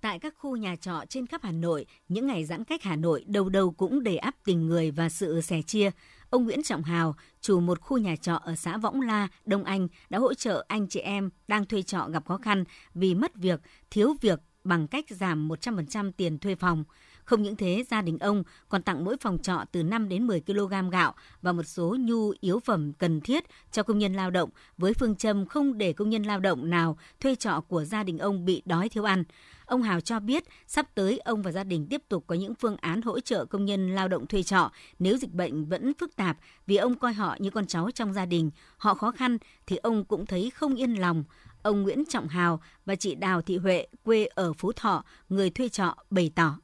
Tại 0.00 0.18
các 0.18 0.34
khu 0.38 0.56
nhà 0.56 0.76
trọ 0.76 1.04
trên 1.08 1.26
khắp 1.26 1.40
Hà 1.42 1.52
Nội, 1.52 1.86
những 2.08 2.26
ngày 2.26 2.44
giãn 2.44 2.64
cách 2.64 2.82
Hà 2.82 2.96
Nội 2.96 3.24
đầu 3.26 3.48
đầu 3.48 3.70
cũng 3.70 4.02
đầy 4.02 4.18
áp 4.18 4.34
tình 4.44 4.66
người 4.66 4.90
và 4.90 5.08
sự 5.08 5.40
sẻ 5.40 5.62
chia. 5.62 5.90
Ông 6.30 6.44
Nguyễn 6.44 6.62
Trọng 6.62 6.82
Hào, 6.82 7.14
chủ 7.42 7.60
một 7.60 7.80
khu 7.80 7.98
nhà 7.98 8.16
trọ 8.16 8.34
ở 8.34 8.54
xã 8.54 8.76
Võng 8.76 9.00
La, 9.00 9.28
Đông 9.44 9.64
Anh 9.64 9.88
đã 10.10 10.18
hỗ 10.18 10.34
trợ 10.34 10.64
anh 10.68 10.88
chị 10.88 11.00
em 11.00 11.30
đang 11.48 11.64
thuê 11.64 11.82
trọ 11.82 12.08
gặp 12.12 12.26
khó 12.26 12.36
khăn 12.36 12.64
vì 12.94 13.14
mất 13.14 13.34
việc, 13.34 13.60
thiếu 13.90 14.14
việc 14.20 14.40
bằng 14.64 14.88
cách 14.88 15.04
giảm 15.08 15.48
100% 15.48 16.12
tiền 16.16 16.38
thuê 16.38 16.54
phòng. 16.54 16.84
Không 17.24 17.42
những 17.42 17.56
thế, 17.56 17.84
gia 17.90 18.02
đình 18.02 18.18
ông 18.18 18.42
còn 18.68 18.82
tặng 18.82 19.04
mỗi 19.04 19.16
phòng 19.20 19.38
trọ 19.38 19.64
từ 19.72 19.82
5 19.82 20.08
đến 20.08 20.26
10 20.26 20.40
kg 20.40 20.90
gạo 20.92 21.14
và 21.42 21.52
một 21.52 21.62
số 21.62 21.96
nhu 22.00 22.32
yếu 22.40 22.60
phẩm 22.60 22.92
cần 22.92 23.20
thiết 23.20 23.44
cho 23.72 23.82
công 23.82 23.98
nhân 23.98 24.14
lao 24.14 24.30
động 24.30 24.50
với 24.78 24.94
phương 24.94 25.16
châm 25.16 25.46
không 25.46 25.78
để 25.78 25.92
công 25.92 26.10
nhân 26.10 26.22
lao 26.22 26.40
động 26.40 26.70
nào 26.70 26.98
thuê 27.20 27.34
trọ 27.34 27.60
của 27.68 27.84
gia 27.84 28.02
đình 28.02 28.18
ông 28.18 28.44
bị 28.44 28.62
đói 28.64 28.88
thiếu 28.88 29.04
ăn. 29.04 29.24
Ông 29.66 29.82
Hào 29.82 30.00
cho 30.00 30.20
biết 30.20 30.44
sắp 30.66 30.86
tới 30.94 31.18
ông 31.18 31.42
và 31.42 31.52
gia 31.52 31.64
đình 31.64 31.86
tiếp 31.90 32.02
tục 32.08 32.24
có 32.26 32.34
những 32.34 32.54
phương 32.54 32.76
án 32.76 33.02
hỗ 33.02 33.20
trợ 33.20 33.44
công 33.44 33.64
nhân 33.64 33.94
lao 33.94 34.08
động 34.08 34.26
thuê 34.26 34.42
trọ 34.42 34.70
nếu 34.98 35.16
dịch 35.16 35.32
bệnh 35.32 35.64
vẫn 35.64 35.92
phức 35.94 36.16
tạp 36.16 36.38
vì 36.66 36.76
ông 36.76 36.98
coi 36.98 37.12
họ 37.12 37.36
như 37.38 37.50
con 37.50 37.66
cháu 37.66 37.90
trong 37.90 38.12
gia 38.12 38.26
đình. 38.26 38.50
Họ 38.76 38.94
khó 38.94 39.10
khăn 39.10 39.38
thì 39.66 39.76
ông 39.76 40.04
cũng 40.04 40.26
thấy 40.26 40.50
không 40.50 40.74
yên 40.74 40.94
lòng. 40.94 41.24
Ông 41.62 41.82
Nguyễn 41.82 42.04
Trọng 42.04 42.28
Hào 42.28 42.60
và 42.86 42.94
chị 42.94 43.14
Đào 43.14 43.42
Thị 43.42 43.56
Huệ 43.56 43.86
quê 44.02 44.24
ở 44.24 44.52
Phú 44.52 44.72
Thọ, 44.72 45.04
người 45.28 45.50
thuê 45.50 45.68
trọ 45.68 45.96
bày 46.10 46.32
tỏ. 46.34 46.58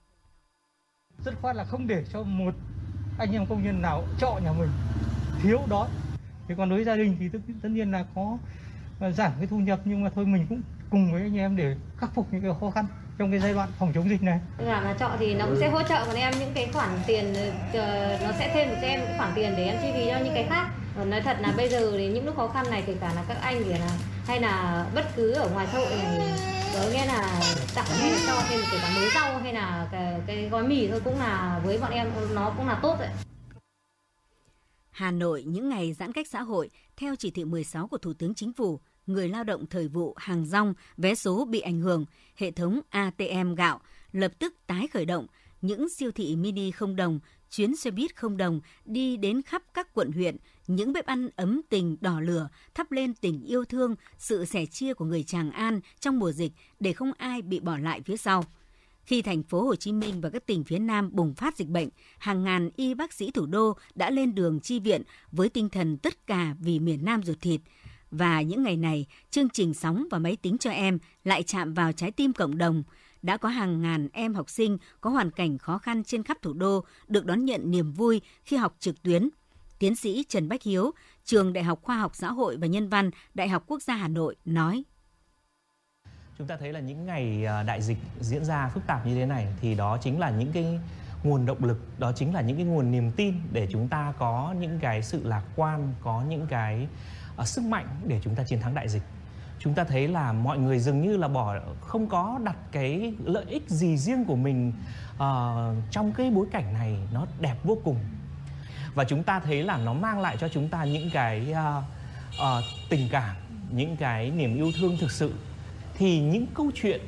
Rất 1.24 1.34
khoát 1.42 1.56
là 1.56 1.64
không 1.64 1.86
để 1.86 2.04
cho 2.12 2.22
một 2.22 2.54
anh 3.18 3.32
em 3.32 3.46
công 3.46 3.64
nhân 3.64 3.82
nào 3.82 4.04
trọ 4.20 4.38
nhà 4.44 4.52
mình 4.52 4.68
thiếu 5.42 5.58
đói. 5.70 5.88
Thì 6.48 6.54
còn 6.58 6.68
đối 6.68 6.76
với 6.76 6.84
gia 6.84 6.96
đình 6.96 7.16
thì 7.20 7.28
tất, 7.28 7.38
tất 7.62 7.68
nhiên 7.68 7.92
là 7.92 8.04
có 8.14 8.38
à, 9.00 9.10
giảm 9.10 9.32
cái 9.38 9.46
thu 9.46 9.58
nhập 9.58 9.80
nhưng 9.84 10.04
mà 10.04 10.10
thôi 10.14 10.26
mình 10.26 10.46
cũng 10.48 10.62
cùng 10.90 11.12
với 11.12 11.22
anh 11.22 11.36
em 11.36 11.56
để 11.56 11.76
khắc 11.96 12.14
phục 12.14 12.32
những 12.32 12.42
cái 12.42 12.50
khó 12.60 12.70
khăn 12.70 12.86
trong 13.18 13.30
cái 13.30 13.40
giai 13.40 13.54
đoạn 13.54 13.68
phòng 13.78 13.92
chống 13.94 14.10
dịch 14.10 14.22
này. 14.22 14.40
Là 14.58 14.80
là 14.80 14.94
trọ 14.98 15.10
thì 15.18 15.34
nó 15.34 15.46
cũng 15.46 15.56
sẽ 15.60 15.70
hỗ 15.70 15.82
trợ 15.82 16.04
bọn 16.06 16.16
em 16.16 16.34
những 16.38 16.52
cái 16.54 16.68
khoản 16.72 16.88
tiền, 17.06 17.34
ờ, 17.72 18.18
nó 18.22 18.32
sẽ 18.38 18.50
thêm 18.54 18.68
cho 18.80 18.86
em 18.86 19.00
khoản 19.16 19.32
tiền 19.34 19.54
để 19.56 19.64
em 19.64 19.76
chi 19.82 19.88
phí 19.94 20.10
cho 20.10 20.18
những 20.18 20.34
cái 20.34 20.46
khác. 20.48 20.68
Ờ, 20.96 21.04
nói 21.04 21.20
thật 21.20 21.36
là 21.40 21.52
bây 21.56 21.68
giờ 21.68 21.92
thì 21.92 22.08
những 22.08 22.26
lúc 22.26 22.36
khó 22.36 22.48
khăn 22.48 22.66
này 22.70 22.82
kể 22.86 22.94
cả 23.00 23.12
là 23.14 23.24
các 23.28 23.36
anh 23.40 23.62
thì 23.64 23.72
là 23.72 23.90
hay 24.26 24.40
là 24.40 24.84
bất 24.94 25.16
cứ 25.16 25.32
ở 25.32 25.50
ngoài 25.50 25.66
xã 25.72 25.78
hội 25.78 25.90
này 25.90 26.18
đó 26.74 26.80
nghĩa 26.92 27.06
là 27.06 27.40
tặng 27.74 27.86
hay 28.48 28.58
là 28.58 28.64
thêm 28.64 28.70
kể 28.72 28.78
cả 28.82 28.92
mới 28.94 29.08
rau 29.14 29.38
hay 29.38 29.52
là 29.52 29.88
cái, 29.92 30.20
cái 30.26 30.48
gói 30.48 30.68
mì 30.68 30.88
thôi 30.88 31.00
cũng 31.04 31.18
là 31.18 31.60
với 31.64 31.78
bọn 31.78 31.90
em 31.90 32.10
nó 32.34 32.54
cũng 32.56 32.66
là 32.66 32.78
tốt 32.82 32.96
đấy. 33.00 33.10
Hà 34.90 35.10
Nội 35.10 35.44
những 35.46 35.68
ngày 35.68 35.92
giãn 35.92 36.12
cách 36.12 36.28
xã 36.28 36.42
hội 36.42 36.70
theo 36.96 37.16
chỉ 37.16 37.30
thị 37.30 37.44
16 37.44 37.88
của 37.88 37.98
Thủ 37.98 38.12
tướng 38.12 38.34
Chính 38.34 38.52
phủ, 38.52 38.80
người 39.06 39.28
lao 39.28 39.44
động 39.44 39.66
thời 39.66 39.88
vụ 39.88 40.14
hàng 40.16 40.46
rong, 40.46 40.74
vé 40.96 41.14
số 41.14 41.44
bị 41.44 41.60
ảnh 41.60 41.80
hưởng, 41.80 42.04
hệ 42.36 42.50
thống 42.50 42.80
ATM 42.90 43.54
gạo 43.56 43.80
lập 44.12 44.32
tức 44.38 44.54
tái 44.66 44.88
khởi 44.92 45.04
động, 45.04 45.26
những 45.60 45.88
siêu 45.88 46.10
thị 46.10 46.36
mini 46.36 46.70
không 46.70 46.96
đồng, 46.96 47.20
chuyến 47.50 47.76
xe 47.76 47.90
buýt 47.90 48.16
không 48.16 48.36
đồng 48.36 48.60
đi 48.84 49.16
đến 49.16 49.42
khắp 49.42 49.62
các 49.74 49.94
quận 49.94 50.12
huyện, 50.12 50.36
những 50.66 50.92
bếp 50.92 51.06
ăn 51.06 51.28
ấm 51.36 51.60
tình 51.68 51.96
đỏ 52.00 52.20
lửa 52.20 52.48
thắp 52.74 52.92
lên 52.92 53.14
tình 53.14 53.42
yêu 53.42 53.64
thương, 53.64 53.94
sự 54.18 54.44
sẻ 54.44 54.66
chia 54.66 54.94
của 54.94 55.04
người 55.04 55.22
Tràng 55.22 55.50
An 55.50 55.80
trong 56.00 56.18
mùa 56.18 56.32
dịch 56.32 56.52
để 56.80 56.92
không 56.92 57.12
ai 57.18 57.42
bị 57.42 57.60
bỏ 57.60 57.78
lại 57.78 58.00
phía 58.04 58.16
sau. 58.16 58.44
Khi 59.04 59.22
thành 59.22 59.42
phố 59.42 59.62
Hồ 59.62 59.76
Chí 59.76 59.92
Minh 59.92 60.20
và 60.20 60.30
các 60.30 60.46
tỉnh 60.46 60.64
phía 60.64 60.78
Nam 60.78 61.10
bùng 61.12 61.34
phát 61.34 61.56
dịch 61.56 61.68
bệnh, 61.68 61.88
hàng 62.18 62.44
ngàn 62.44 62.70
y 62.76 62.94
bác 62.94 63.12
sĩ 63.12 63.30
thủ 63.30 63.46
đô 63.46 63.76
đã 63.94 64.10
lên 64.10 64.34
đường 64.34 64.60
chi 64.60 64.80
viện 64.80 65.02
với 65.32 65.48
tinh 65.48 65.68
thần 65.68 65.98
tất 65.98 66.26
cả 66.26 66.54
vì 66.60 66.78
miền 66.78 67.04
Nam 67.04 67.22
ruột 67.22 67.40
thịt. 67.40 67.60
Và 68.10 68.42
những 68.42 68.62
ngày 68.62 68.76
này, 68.76 69.06
chương 69.30 69.48
trình 69.48 69.74
sóng 69.74 70.06
và 70.10 70.18
máy 70.18 70.36
tính 70.36 70.58
cho 70.58 70.70
em 70.70 70.98
lại 71.24 71.42
chạm 71.42 71.74
vào 71.74 71.92
trái 71.92 72.10
tim 72.10 72.32
cộng 72.32 72.58
đồng. 72.58 72.82
Đã 73.22 73.36
có 73.36 73.48
hàng 73.48 73.82
ngàn 73.82 74.08
em 74.12 74.34
học 74.34 74.50
sinh 74.50 74.78
có 75.00 75.10
hoàn 75.10 75.30
cảnh 75.30 75.58
khó 75.58 75.78
khăn 75.78 76.04
trên 76.04 76.22
khắp 76.22 76.36
thủ 76.42 76.52
đô 76.52 76.84
được 77.08 77.26
đón 77.26 77.44
nhận 77.44 77.70
niềm 77.70 77.92
vui 77.92 78.20
khi 78.44 78.56
học 78.56 78.76
trực 78.78 79.02
tuyến. 79.02 79.28
Tiến 79.78 79.96
sĩ 79.96 80.24
Trần 80.28 80.48
Bách 80.48 80.62
Hiếu, 80.62 80.90
trường 81.24 81.52
Đại 81.52 81.64
học 81.64 81.78
Khoa 81.82 81.96
học 81.96 82.14
Xã 82.14 82.32
hội 82.32 82.56
và 82.56 82.66
Nhân 82.66 82.88
văn, 82.88 83.10
Đại 83.34 83.48
học 83.48 83.64
Quốc 83.66 83.82
gia 83.82 83.94
Hà 83.94 84.08
Nội 84.08 84.36
nói 84.44 84.84
chúng 86.38 86.46
ta 86.46 86.56
thấy 86.56 86.72
là 86.72 86.80
những 86.80 87.06
ngày 87.06 87.44
à, 87.44 87.62
đại 87.62 87.82
dịch 87.82 87.98
diễn 88.20 88.44
ra 88.44 88.68
phức 88.68 88.86
tạp 88.86 89.06
như 89.06 89.14
thế 89.14 89.26
này 89.26 89.46
thì 89.60 89.74
đó 89.74 89.98
chính 90.00 90.18
là 90.18 90.30
những 90.30 90.52
cái 90.52 90.78
nguồn 91.22 91.46
động 91.46 91.64
lực 91.64 91.80
đó 91.98 92.12
chính 92.12 92.34
là 92.34 92.40
những 92.40 92.56
cái 92.56 92.66
nguồn 92.66 92.90
niềm 92.90 93.12
tin 93.16 93.34
để 93.52 93.68
chúng 93.70 93.88
ta 93.88 94.12
có 94.18 94.54
những 94.60 94.78
cái 94.80 95.02
sự 95.02 95.24
lạc 95.24 95.42
quan 95.56 95.94
có 96.02 96.22
những 96.28 96.46
cái 96.46 96.88
uh, 97.40 97.46
sức 97.46 97.64
mạnh 97.64 97.86
để 98.06 98.20
chúng 98.24 98.34
ta 98.34 98.44
chiến 98.44 98.60
thắng 98.60 98.74
đại 98.74 98.88
dịch 98.88 99.02
chúng 99.58 99.74
ta 99.74 99.84
thấy 99.84 100.08
là 100.08 100.32
mọi 100.32 100.58
người 100.58 100.78
dường 100.78 101.02
như 101.02 101.16
là 101.16 101.28
bỏ 101.28 101.54
không 101.80 102.06
có 102.06 102.40
đặt 102.44 102.56
cái 102.72 103.14
lợi 103.24 103.44
ích 103.48 103.68
gì 103.68 103.96
riêng 103.96 104.24
của 104.24 104.36
mình 104.36 104.72
uh, 105.14 105.20
trong 105.90 106.12
cái 106.12 106.30
bối 106.30 106.46
cảnh 106.52 106.72
này. 106.72 106.96
Nó 107.12 107.26
đẹp 107.40 107.56
vô 107.64 107.78
cùng. 107.84 107.96
Và 108.94 109.04
chúng 109.04 109.22
ta 109.22 109.40
thấy 109.40 109.62
là 109.62 109.76
nó 109.76 109.92
mang 109.92 110.20
lại 110.20 110.36
cho 110.40 110.48
chúng 110.48 110.68
ta 110.68 110.84
những 110.84 111.10
cái 111.12 111.52
uh, 111.52 111.84
uh, 112.40 112.64
tình 112.88 113.08
cảm 113.10 113.36
những 113.70 113.96
cái 113.96 114.30
niềm 114.30 114.56
yêu 114.56 114.72
thương 114.80 114.96
thực 115.00 115.10
sự. 115.10 115.32
Thì 115.94 116.20
những 116.20 116.46
câu 116.54 116.70
chuyện 116.74 117.00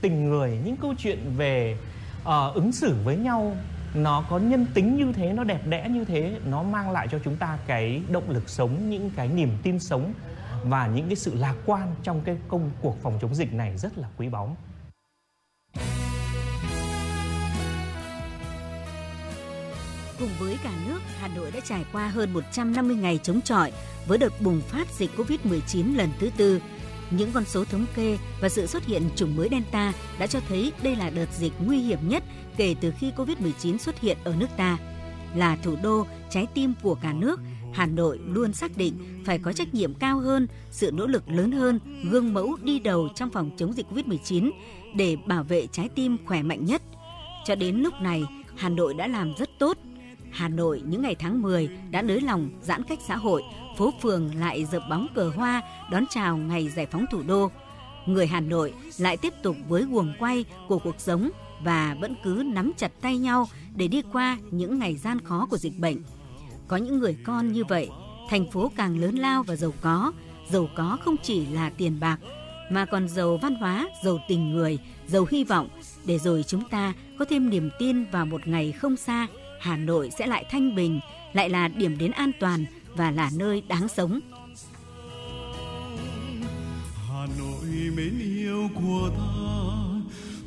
tình 0.00 0.24
người 0.24 0.58
những 0.64 0.76
câu 0.76 0.94
chuyện 0.98 1.18
về 1.36 1.76
uh, 2.22 2.54
ứng 2.54 2.72
xử 2.72 2.96
với 3.04 3.16
nhau 3.16 3.56
nó 3.94 4.24
có 4.30 4.38
nhân 4.38 4.66
tính 4.74 4.96
như 4.96 5.12
thế 5.12 5.32
nó 5.32 5.44
đẹp 5.44 5.66
đẽ 5.66 5.88
như 5.88 6.04
thế 6.04 6.38
nó 6.44 6.62
mang 6.62 6.90
lại 6.90 7.08
cho 7.10 7.18
chúng 7.24 7.36
ta 7.36 7.58
cái 7.66 8.02
động 8.10 8.30
lực 8.30 8.48
sống 8.48 8.90
những 8.90 9.10
cái 9.16 9.28
niềm 9.28 9.50
tin 9.62 9.78
sống 9.78 10.12
và 10.64 10.86
những 10.86 11.06
cái 11.06 11.16
sự 11.16 11.34
lạc 11.34 11.54
quan 11.66 11.94
trong 12.02 12.20
cái 12.24 12.36
công 12.48 12.70
cuộc 12.82 12.96
phòng 13.02 13.18
chống 13.20 13.34
dịch 13.34 13.52
này 13.52 13.78
rất 13.78 13.98
là 13.98 14.08
quý 14.16 14.28
báu 14.28 14.56
Cùng 20.18 20.30
với 20.38 20.58
cả 20.64 20.72
nước, 20.86 20.98
Hà 21.18 21.28
Nội 21.28 21.50
đã 21.50 21.60
trải 21.64 21.84
qua 21.92 22.08
hơn 22.08 22.32
150 22.32 22.96
ngày 22.96 23.20
chống 23.22 23.40
chọi 23.40 23.72
với 24.06 24.18
đợt 24.18 24.40
bùng 24.40 24.60
phát 24.60 24.88
dịch 24.98 25.10
COVID-19 25.16 25.96
lần 25.96 26.08
thứ 26.18 26.30
tư 26.36 26.60
những 27.10 27.32
con 27.32 27.44
số 27.44 27.64
thống 27.64 27.86
kê 27.96 28.18
và 28.40 28.48
sự 28.48 28.66
xuất 28.66 28.84
hiện 28.84 29.02
chủng 29.16 29.36
mới 29.36 29.48
Delta 29.50 29.92
đã 30.18 30.26
cho 30.26 30.40
thấy 30.48 30.72
đây 30.82 30.96
là 30.96 31.10
đợt 31.10 31.26
dịch 31.32 31.52
nguy 31.64 31.78
hiểm 31.78 32.08
nhất 32.08 32.22
kể 32.56 32.74
từ 32.80 32.92
khi 32.98 33.12
COVID-19 33.16 33.78
xuất 33.78 34.00
hiện 34.00 34.16
ở 34.24 34.34
nước 34.38 34.46
ta. 34.56 34.78
Là 35.34 35.56
thủ 35.62 35.76
đô, 35.82 36.06
trái 36.30 36.46
tim 36.54 36.72
của 36.82 36.94
cả 36.94 37.12
nước, 37.12 37.40
Hà 37.72 37.86
Nội 37.86 38.18
luôn 38.26 38.52
xác 38.52 38.76
định 38.76 38.94
phải 39.26 39.38
có 39.38 39.52
trách 39.52 39.74
nhiệm 39.74 39.94
cao 39.94 40.18
hơn, 40.18 40.46
sự 40.70 40.90
nỗ 40.90 41.06
lực 41.06 41.28
lớn 41.28 41.52
hơn, 41.52 41.80
gương 42.10 42.34
mẫu 42.34 42.56
đi 42.62 42.78
đầu 42.78 43.08
trong 43.14 43.30
phòng 43.30 43.50
chống 43.56 43.72
dịch 43.72 43.86
COVID-19 43.90 44.50
để 44.94 45.16
bảo 45.26 45.42
vệ 45.42 45.66
trái 45.66 45.88
tim 45.88 46.16
khỏe 46.26 46.42
mạnh 46.42 46.64
nhất. 46.64 46.82
Cho 47.44 47.54
đến 47.54 47.76
lúc 47.76 47.94
này, 48.00 48.22
Hà 48.56 48.68
Nội 48.68 48.94
đã 48.94 49.06
làm 49.06 49.34
rất 49.38 49.50
tốt. 49.58 49.78
Hà 50.30 50.48
Nội 50.48 50.82
những 50.86 51.02
ngày 51.02 51.14
tháng 51.14 51.42
10 51.42 51.68
đã 51.90 52.02
nới 52.02 52.20
lỏng 52.20 52.50
giãn 52.62 52.82
cách 52.82 52.98
xã 53.06 53.16
hội, 53.16 53.42
phố 53.78 53.92
phường 54.02 54.34
lại 54.34 54.64
dập 54.64 54.82
bóng 54.90 55.06
cờ 55.14 55.32
hoa 55.36 55.62
đón 55.90 56.04
chào 56.10 56.36
ngày 56.36 56.68
giải 56.68 56.86
phóng 56.86 57.04
thủ 57.10 57.22
đô. 57.22 57.50
Người 58.06 58.26
Hà 58.26 58.40
Nội 58.40 58.74
lại 58.98 59.16
tiếp 59.16 59.34
tục 59.42 59.56
với 59.68 59.82
guồng 59.82 60.12
quay 60.18 60.44
của 60.68 60.78
cuộc 60.78 61.00
sống 61.00 61.30
và 61.64 61.96
vẫn 62.00 62.14
cứ 62.24 62.42
nắm 62.46 62.72
chặt 62.76 62.92
tay 63.00 63.18
nhau 63.18 63.48
để 63.76 63.88
đi 63.88 64.02
qua 64.12 64.38
những 64.50 64.78
ngày 64.78 64.96
gian 64.96 65.20
khó 65.20 65.46
của 65.50 65.56
dịch 65.56 65.78
bệnh. 65.78 66.02
Có 66.70 66.76
những 66.76 66.98
người 66.98 67.16
con 67.24 67.52
như 67.52 67.64
vậy, 67.64 67.90
thành 68.28 68.50
phố 68.50 68.72
càng 68.76 68.98
lớn 68.98 69.14
lao 69.14 69.42
và 69.42 69.56
giàu 69.56 69.72
có. 69.80 70.12
Giàu 70.48 70.68
có 70.76 70.98
không 71.04 71.16
chỉ 71.22 71.46
là 71.46 71.70
tiền 71.70 72.00
bạc, 72.00 72.18
mà 72.70 72.84
còn 72.84 73.08
giàu 73.08 73.38
văn 73.42 73.54
hóa, 73.54 73.88
giàu 74.04 74.18
tình 74.28 74.50
người, 74.50 74.78
giàu 75.06 75.26
hy 75.30 75.44
vọng, 75.44 75.68
để 76.04 76.18
rồi 76.18 76.42
chúng 76.42 76.68
ta 76.68 76.92
có 77.18 77.24
thêm 77.24 77.50
niềm 77.50 77.70
tin 77.78 78.04
vào 78.04 78.26
một 78.26 78.48
ngày 78.48 78.72
không 78.72 78.96
xa, 78.96 79.26
Hà 79.60 79.76
Nội 79.76 80.10
sẽ 80.18 80.26
lại 80.26 80.44
thanh 80.50 80.74
bình, 80.74 81.00
lại 81.32 81.48
là 81.48 81.68
điểm 81.68 81.98
đến 81.98 82.10
an 82.10 82.30
toàn 82.40 82.64
và 82.94 83.10
là 83.10 83.30
nơi 83.36 83.62
đáng 83.68 83.88
sống. 83.88 84.20
Hà 87.08 87.26
Nội 87.38 87.90
mến 87.96 88.18
yêu 88.36 88.68
của 88.74 89.10
ta, 89.18 89.54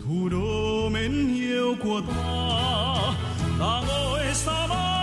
thủ 0.04 0.30
đô 0.30 0.90
mến 0.90 1.36
yêu 1.36 1.76
của 1.84 2.02
ta, 2.08 2.96
ta 3.60 3.84
ngồi 3.88 4.34
xa 4.34 4.68
mãi 4.70 5.03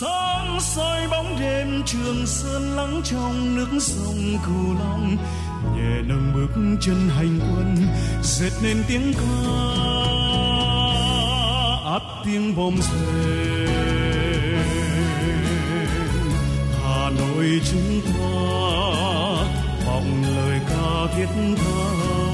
Sáng 0.00 0.60
soi 0.60 1.08
bóng 1.08 1.40
đêm, 1.40 1.82
trường 1.86 2.26
sơn 2.26 2.76
lắng 2.76 3.00
trong 3.04 3.56
nước 3.56 3.68
sông 3.80 4.38
cửu 4.46 4.78
long. 4.78 5.16
Nhẹ 5.76 6.02
nâng 6.04 6.32
bước 6.34 6.76
chân 6.80 7.08
hành 7.08 7.40
quân, 7.40 7.76
dệt 8.22 8.50
nên 8.62 8.84
tiếng 8.88 9.12
ca. 9.14 9.20
Át 11.84 12.02
tiếng 12.24 12.56
bom 12.56 12.74
rền 12.76 13.66
hà 16.82 17.10
nội 17.10 17.60
chúng 17.70 18.00
ta 18.04 18.12
vọng 19.86 20.22
lời 20.36 20.60
ca 20.68 21.16
thiết 21.16 21.28
tha. 21.56 22.25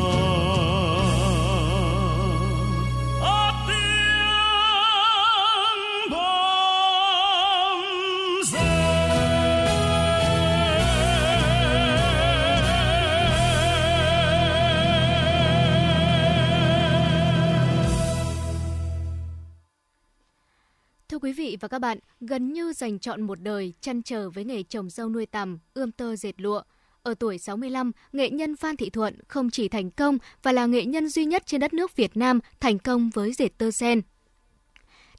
Quý 21.22 21.32
vị 21.32 21.56
và 21.60 21.68
các 21.68 21.78
bạn, 21.78 21.98
gần 22.20 22.52
như 22.52 22.72
dành 22.72 22.98
chọn 22.98 23.22
một 23.22 23.40
đời 23.42 23.72
chăn 23.80 24.02
trở 24.02 24.30
với 24.30 24.44
nghề 24.44 24.62
trồng 24.62 24.90
dâu 24.90 25.08
nuôi 25.08 25.26
tằm, 25.26 25.58
ươm 25.74 25.92
tơ 25.92 26.16
dệt 26.16 26.40
lụa. 26.40 26.62
Ở 27.02 27.14
tuổi 27.14 27.38
65, 27.38 27.92
nghệ 28.12 28.30
nhân 28.30 28.56
Phan 28.56 28.76
Thị 28.76 28.90
Thuận 28.90 29.18
không 29.28 29.50
chỉ 29.50 29.68
thành 29.68 29.90
công 29.90 30.18
và 30.42 30.52
là 30.52 30.66
nghệ 30.66 30.84
nhân 30.84 31.08
duy 31.08 31.24
nhất 31.24 31.42
trên 31.46 31.60
đất 31.60 31.74
nước 31.74 31.96
Việt 31.96 32.16
Nam 32.16 32.40
thành 32.60 32.78
công 32.78 33.10
với 33.10 33.32
dệt 33.32 33.58
tơ 33.58 33.70
sen. 33.70 34.00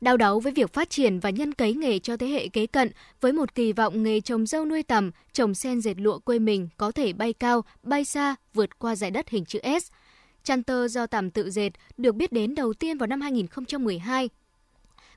Đau 0.01 0.17
đáu 0.17 0.39
với 0.39 0.53
việc 0.53 0.73
phát 0.73 0.89
triển 0.89 1.19
và 1.19 1.29
nhân 1.29 1.53
cấy 1.53 1.73
nghề 1.73 1.99
cho 1.99 2.17
thế 2.17 2.27
hệ 2.27 2.47
kế 2.47 2.67
cận 2.67 2.91
với 3.21 3.33
một 3.33 3.55
kỳ 3.55 3.73
vọng 3.73 4.03
nghề 4.03 4.21
trồng 4.21 4.45
dâu 4.45 4.65
nuôi 4.65 4.83
tằm, 4.83 5.11
trồng 5.33 5.53
sen 5.53 5.81
dệt 5.81 5.95
lụa 5.97 6.19
quê 6.19 6.39
mình 6.39 6.69
có 6.77 6.91
thể 6.91 7.13
bay 7.13 7.33
cao, 7.33 7.61
bay 7.83 8.05
xa, 8.05 8.35
vượt 8.53 8.79
qua 8.79 8.95
giải 8.95 9.11
đất 9.11 9.29
hình 9.29 9.45
chữ 9.45 9.59
S. 9.81 9.91
Chăn 10.43 10.63
tơ 10.63 10.87
do 10.87 11.07
tằm 11.07 11.31
tự 11.31 11.51
dệt 11.51 11.69
được 11.97 12.15
biết 12.15 12.31
đến 12.31 12.55
đầu 12.55 12.73
tiên 12.73 12.97
vào 12.97 13.07
năm 13.07 13.21
2012 13.21 14.29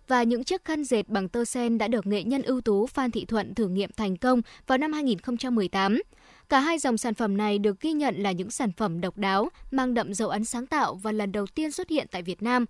và 0.09 0.23
những 0.23 0.45
chiếc 0.45 0.65
khăn 0.65 0.85
dệt 0.85 1.09
bằng 1.09 1.29
tơ 1.29 1.45
sen 1.45 1.79
đã 1.79 1.89
được 1.89 2.07
nghệ 2.07 2.23
nhân 2.23 2.43
ưu 2.43 2.61
tú 2.61 2.87
Phan 2.87 3.11
Thị 3.11 3.25
Thuận 3.25 3.55
thử 3.55 3.69
nghiệm 3.69 3.91
thành 3.97 4.17
công 4.17 4.43
vào 4.67 4.79
năm 4.79 4.93
2018. 4.93 6.03
Cả 6.49 6.61
hai 6.61 6.79
dòng 6.79 6.99
sản 6.99 7.15
phẩm 7.15 7.37
này 7.37 7.59
được 7.59 7.81
ghi 7.81 7.93
nhận 7.93 8.17
là 8.17 8.33
những 8.33 8.51
sản 8.51 8.73
phẩm 8.73 9.01
độc 9.01 9.19
đáo, 9.19 9.49
mang 9.71 9.95
đậm 9.95 10.15
dấu 10.15 10.29
ấn 10.29 10.45
sáng 10.45 10.67
tạo 10.67 10.95
và 10.95 11.13
lần 11.13 11.33
đầu 11.33 11.47
tiên 11.47 11.73
xuất 11.73 11.91
hiện 11.91 12.07
tại 12.11 12.23
Việt 12.23 12.43
Nam. 12.43 12.65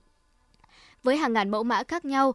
Với 1.03 1.17
hàng 1.17 1.33
ngàn 1.33 1.51
mẫu 1.51 1.63
mã 1.63 1.83
khác 1.89 2.05
nhau, 2.05 2.35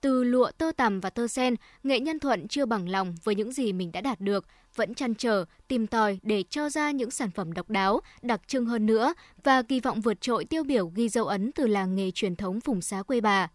từ 0.00 0.24
lụa 0.24 0.50
tơ 0.50 0.72
tằm 0.76 1.00
và 1.00 1.10
tơ 1.10 1.28
sen, 1.28 1.54
nghệ 1.82 2.00
nhân 2.00 2.18
Thuận 2.18 2.48
chưa 2.48 2.66
bằng 2.66 2.88
lòng 2.88 3.14
với 3.24 3.34
những 3.34 3.52
gì 3.52 3.72
mình 3.72 3.92
đã 3.92 4.00
đạt 4.00 4.20
được, 4.20 4.44
vẫn 4.74 4.94
chăn 4.94 5.14
trở, 5.14 5.44
tìm 5.68 5.86
tòi 5.86 6.18
để 6.22 6.44
cho 6.50 6.70
ra 6.70 6.90
những 6.90 7.10
sản 7.10 7.30
phẩm 7.30 7.52
độc 7.52 7.70
đáo, 7.70 8.00
đặc 8.22 8.40
trưng 8.46 8.66
hơn 8.66 8.86
nữa 8.86 9.14
và 9.44 9.62
kỳ 9.62 9.80
vọng 9.80 10.00
vượt 10.00 10.20
trội 10.20 10.44
tiêu 10.44 10.64
biểu 10.64 10.86
ghi 10.86 11.08
dấu 11.08 11.26
ấn 11.26 11.52
từ 11.52 11.66
làng 11.66 11.96
nghề 11.96 12.10
truyền 12.10 12.36
thống 12.36 12.58
vùng 12.64 12.80
xá 12.80 13.02
quê 13.02 13.20
bà. 13.20 13.48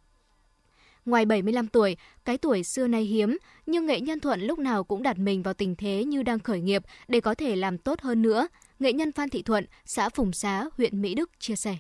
Ngoài 1.06 1.26
75 1.26 1.68
tuổi, 1.68 1.98
cái 2.26 2.38
tuổi 2.38 2.64
xưa 2.64 2.88
nay 2.88 3.04
hiếm, 3.04 3.38
nhưng 3.66 3.86
nghệ 3.86 4.00
nhân 4.00 4.20
Thuận 4.20 4.42
lúc 4.42 4.60
nào 4.60 4.84
cũng 4.84 5.04
đặt 5.04 5.18
mình 5.18 5.44
vào 5.44 5.54
tình 5.54 5.76
thế 5.76 6.04
như 6.04 6.24
đang 6.24 6.40
khởi 6.40 6.60
nghiệp 6.60 6.84
để 7.08 7.20
có 7.20 7.36
thể 7.36 7.56
làm 7.56 7.78
tốt 7.78 8.02
hơn 8.02 8.22
nữa. 8.22 8.48
Nghệ 8.80 8.94
nhân 8.94 9.12
Phan 9.12 9.30
Thị 9.30 9.44
Thuận, 9.44 9.66
xã 9.86 10.10
Phùng 10.10 10.32
Xá, 10.34 10.66
huyện 10.78 11.02
Mỹ 11.02 11.16
Đức 11.16 11.30
chia 11.40 11.56
sẻ. 11.56 11.78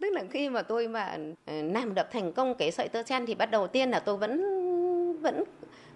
Tức 0.00 0.12
là 0.12 0.24
khi 0.30 0.48
mà 0.48 0.62
tôi 0.62 0.88
mà 0.88 1.18
ờ, 1.46 1.62
làm 1.62 1.94
được 1.94 2.06
thành 2.12 2.32
công 2.32 2.54
cái 2.54 2.70
sợi 2.70 2.88
tơ 2.88 3.02
sen 3.02 3.26
thì 3.26 3.34
bắt 3.34 3.50
đầu 3.50 3.66
tiên 3.66 3.90
là 3.90 4.00
tôi 4.00 4.16
vẫn 4.16 4.42
vẫn 5.20 5.44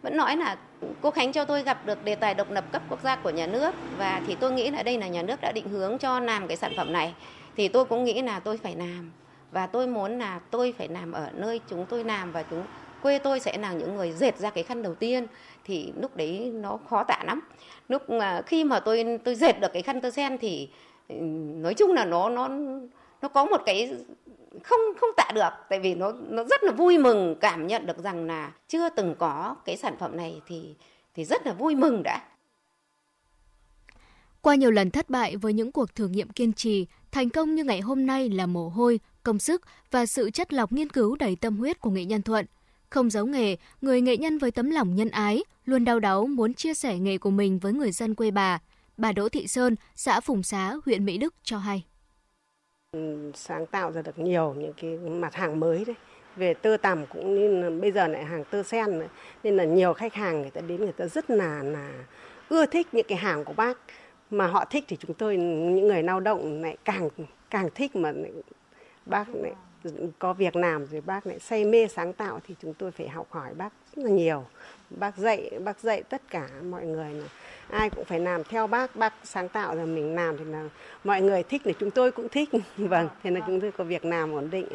vẫn 0.03 0.17
nói 0.17 0.37
là 0.37 0.59
cô 1.01 1.11
Khánh 1.11 1.33
cho 1.33 1.45
tôi 1.45 1.63
gặp 1.63 1.87
được 1.87 2.05
đề 2.05 2.15
tài 2.15 2.35
độc 2.35 2.51
lập 2.51 2.65
cấp 2.73 2.83
quốc 2.89 3.01
gia 3.05 3.17
của 3.17 3.31
nhà 3.31 3.47
nước 3.47 3.75
và 3.99 4.23
thì 4.27 4.37
tôi 4.41 4.53
nghĩ 4.53 4.71
là 4.71 4.83
đây 4.83 4.99
là 4.99 5.09
nhà 5.09 5.23
nước 5.23 5.41
đã 5.41 5.53
định 5.53 5.69
hướng 5.69 5.99
cho 5.99 6.21
làm 6.21 6.49
cái 6.49 6.57
sản 6.57 6.73
phẩm 6.77 6.93
này 6.93 7.15
thì 7.57 7.69
tôi 7.69 7.85
cũng 7.85 8.05
nghĩ 8.05 8.23
là 8.23 8.41
tôi 8.41 8.57
phải 8.57 8.77
làm 8.77 9.13
và 9.55 9.67
tôi 9.67 9.87
muốn 9.87 10.19
là 10.19 10.39
tôi 10.51 10.75
phải 10.79 10.89
làm 10.89 11.13
ở 11.13 11.31
nơi 11.35 11.61
chúng 11.69 11.87
tôi 11.89 12.05
làm 12.05 12.33
và 12.33 12.43
chúng 12.43 12.65
quê 13.03 13.19
tôi 13.19 13.41
sẽ 13.41 13.59
là 13.59 13.73
những 13.73 13.95
người 13.95 14.13
dệt 14.13 14.39
ra 14.39 14.51
cái 14.51 14.65
khăn 14.65 14.83
đầu 14.83 14.95
tiên. 14.95 15.27
Thì 15.65 15.93
lúc 16.01 16.17
đấy 16.17 16.53
nó 16.55 16.79
khó 16.89 17.05
tả 17.05 17.23
lắm. 17.27 17.41
Lúc 17.89 18.11
mà 18.11 18.43
khi 18.47 18.65
mà 18.65 18.81
tôi 18.81 19.19
tôi 19.25 19.35
dệt 19.35 19.61
được 19.61 19.73
cái 19.73 19.83
khăn 19.83 20.01
tơ 20.01 20.11
sen 20.11 20.39
thì 20.39 20.69
nói 21.63 21.75
chung 21.75 21.93
là 21.93 22.05
nó 22.05 22.29
nó 22.29 22.49
nó 23.23 23.29
có 23.29 23.45
một 23.45 23.63
cái 23.67 23.97
không 24.63 24.81
không 25.01 25.11
tạ 25.17 25.31
được. 25.35 25.51
Tại 25.69 25.81
vì 25.81 25.95
nó 25.95 26.13
nó 26.29 26.45
rất 26.45 26.65
là 26.65 26.73
vui 26.73 26.99
mừng 26.99 27.37
cảm 27.41 27.67
nhận 27.67 27.87
được 27.87 27.99
rằng 27.99 28.27
là 28.27 28.53
chưa 28.69 28.89
từng 28.89 29.15
có 29.19 29.57
cái 29.65 29.77
sản 29.77 29.97
phẩm 29.99 30.17
này 30.17 30.41
thì 30.47 30.75
thì 31.15 31.25
rất 31.25 31.47
là 31.47 31.53
vui 31.53 31.75
mừng 31.75 32.03
đã. 32.03 32.23
Qua 34.41 34.55
nhiều 34.55 34.71
lần 34.71 34.91
thất 34.91 35.11
bại 35.11 35.37
với 35.37 35.53
những 35.53 35.73
cuộc 35.73 35.95
thử 35.95 36.09
nghiệm 36.09 36.29
kiên 36.29 36.53
trì, 36.53 36.87
thành 37.13 37.31
công 37.31 37.55
như 37.55 37.65
ngày 37.65 37.81
hôm 37.81 38.07
nay 38.07 38.29
là 38.29 38.47
mồ 38.47 38.69
hôi, 38.69 39.01
công 39.25 39.39
sức 39.39 39.63
và 39.91 40.07
sự 40.07 40.31
chất 40.31 40.53
lọc 40.53 40.73
nghiên 40.73 40.89
cứu 40.89 41.17
đầy 41.17 41.37
tâm 41.37 41.57
huyết 41.57 41.81
của 41.81 41.91
nghệ 41.91 42.05
nhân 42.05 42.23
Thuận. 42.23 42.47
Không 42.91 43.11
giấu 43.11 43.27
nghề, 43.27 43.57
người 43.81 44.01
nghệ 44.01 44.17
nhân 44.17 44.39
với 44.39 44.51
tấm 44.51 44.71
lòng 44.71 44.95
nhân 44.95 45.11
ái, 45.11 45.45
luôn 45.65 45.85
đau 45.85 46.01
đáu 46.01 46.27
muốn 46.27 46.55
chia 46.55 46.75
sẻ 46.75 46.99
nghề 46.99 47.19
của 47.19 47.31
mình 47.31 47.59
với 47.59 47.73
người 47.73 47.93
dân 47.93 48.15
quê 48.15 48.31
bà. 48.31 48.59
Bà 48.97 49.13
Đỗ 49.13 49.29
Thị 49.29 49.47
Sơn, 49.47 49.77
xã 49.95 50.21
Phùng 50.21 50.43
Xá, 50.43 50.75
huyện 50.87 51.05
Mỹ 51.05 51.19
Đức 51.19 51.35
cho 51.43 51.59
hay. 51.59 51.85
Ừ, 52.93 53.33
sáng 53.35 53.67
tạo 53.67 53.93
ra 53.93 54.03
được 54.03 54.19
nhiều 54.19 54.55
những 54.59 54.73
cái 54.73 54.91
mặt 54.99 55.35
hàng 55.35 55.61
mới 55.61 55.85
đấy 55.85 55.97
về 56.37 56.55
tơ 56.55 56.77
tằm 56.83 57.07
cũng 57.07 57.35
như 57.35 57.71
bây 57.81 57.93
giờ 57.93 58.09
lại 58.09 58.25
hàng 58.25 58.45
tơ 58.51 58.63
sen 58.63 58.99
nữa. 58.99 59.09
nên 59.43 59.57
là 59.57 59.65
nhiều 59.65 59.93
khách 59.93 60.15
hàng 60.15 60.41
người 60.41 60.51
ta 60.51 60.61
đến 60.61 60.81
người 60.81 60.93
ta 60.93 61.07
rất 61.07 61.31
là 61.31 61.63
là 61.63 61.91
ưa 62.49 62.67
thích 62.67 62.87
những 62.93 63.07
cái 63.09 63.19
hàng 63.19 63.45
của 63.45 63.53
bác 63.53 63.79
mà 64.31 64.47
họ 64.47 64.65
thích 64.65 64.85
thì 64.89 64.97
chúng 64.97 65.15
tôi 65.15 65.37
những 65.37 65.89
người 65.89 66.03
lao 66.03 66.21
động 66.21 66.63
lại 66.63 66.77
càng 66.85 67.09
càng 67.51 67.69
thích 67.75 67.97
mà 67.97 68.13
bác 69.07 69.35
lại 69.35 69.53
có 70.19 70.33
việc 70.33 70.57
làm 70.57 70.87
rồi 70.87 71.01
bác 71.01 71.27
lại 71.27 71.39
say 71.39 71.65
mê 71.65 71.89
sáng 71.89 72.13
tạo 72.13 72.41
thì 72.47 72.55
chúng 72.63 72.75
tôi 72.75 72.91
phải 72.91 73.09
học 73.09 73.27
hỏi 73.31 73.55
bác 73.55 73.71
rất 73.97 74.05
là 74.05 74.11
nhiều. 74.11 74.45
Bác 74.91 75.17
dạy 75.17 75.51
bác 75.65 75.81
dạy 75.81 76.03
tất 76.03 76.23
cả 76.31 76.49
mọi 76.71 76.87
người 76.87 77.15
là 77.15 77.27
ai 77.71 77.91
cũng 77.91 78.05
phải 78.05 78.21
làm 78.21 78.45
theo 78.45 78.67
bác 78.67 78.97
bác 78.97 79.15
sáng 79.25 79.49
tạo 79.49 79.77
rồi 79.77 79.87
mình 79.87 80.15
làm 80.15 80.37
thì 80.39 80.45
là 80.45 80.69
mọi 81.05 81.23
người 81.23 81.43
thích 81.43 81.63
thì 81.65 81.73
chúng 81.81 81.91
tôi 81.91 82.13
cũng 82.13 82.29
thích. 82.29 82.49
Vâng 82.77 83.09
thế 83.23 83.31
là 83.31 83.41
chúng 83.47 83.61
tôi 83.61 83.73
có 83.73 83.85
việc 83.85 84.05
làm 84.05 84.33
ổn 84.33 84.51
định 84.51 84.67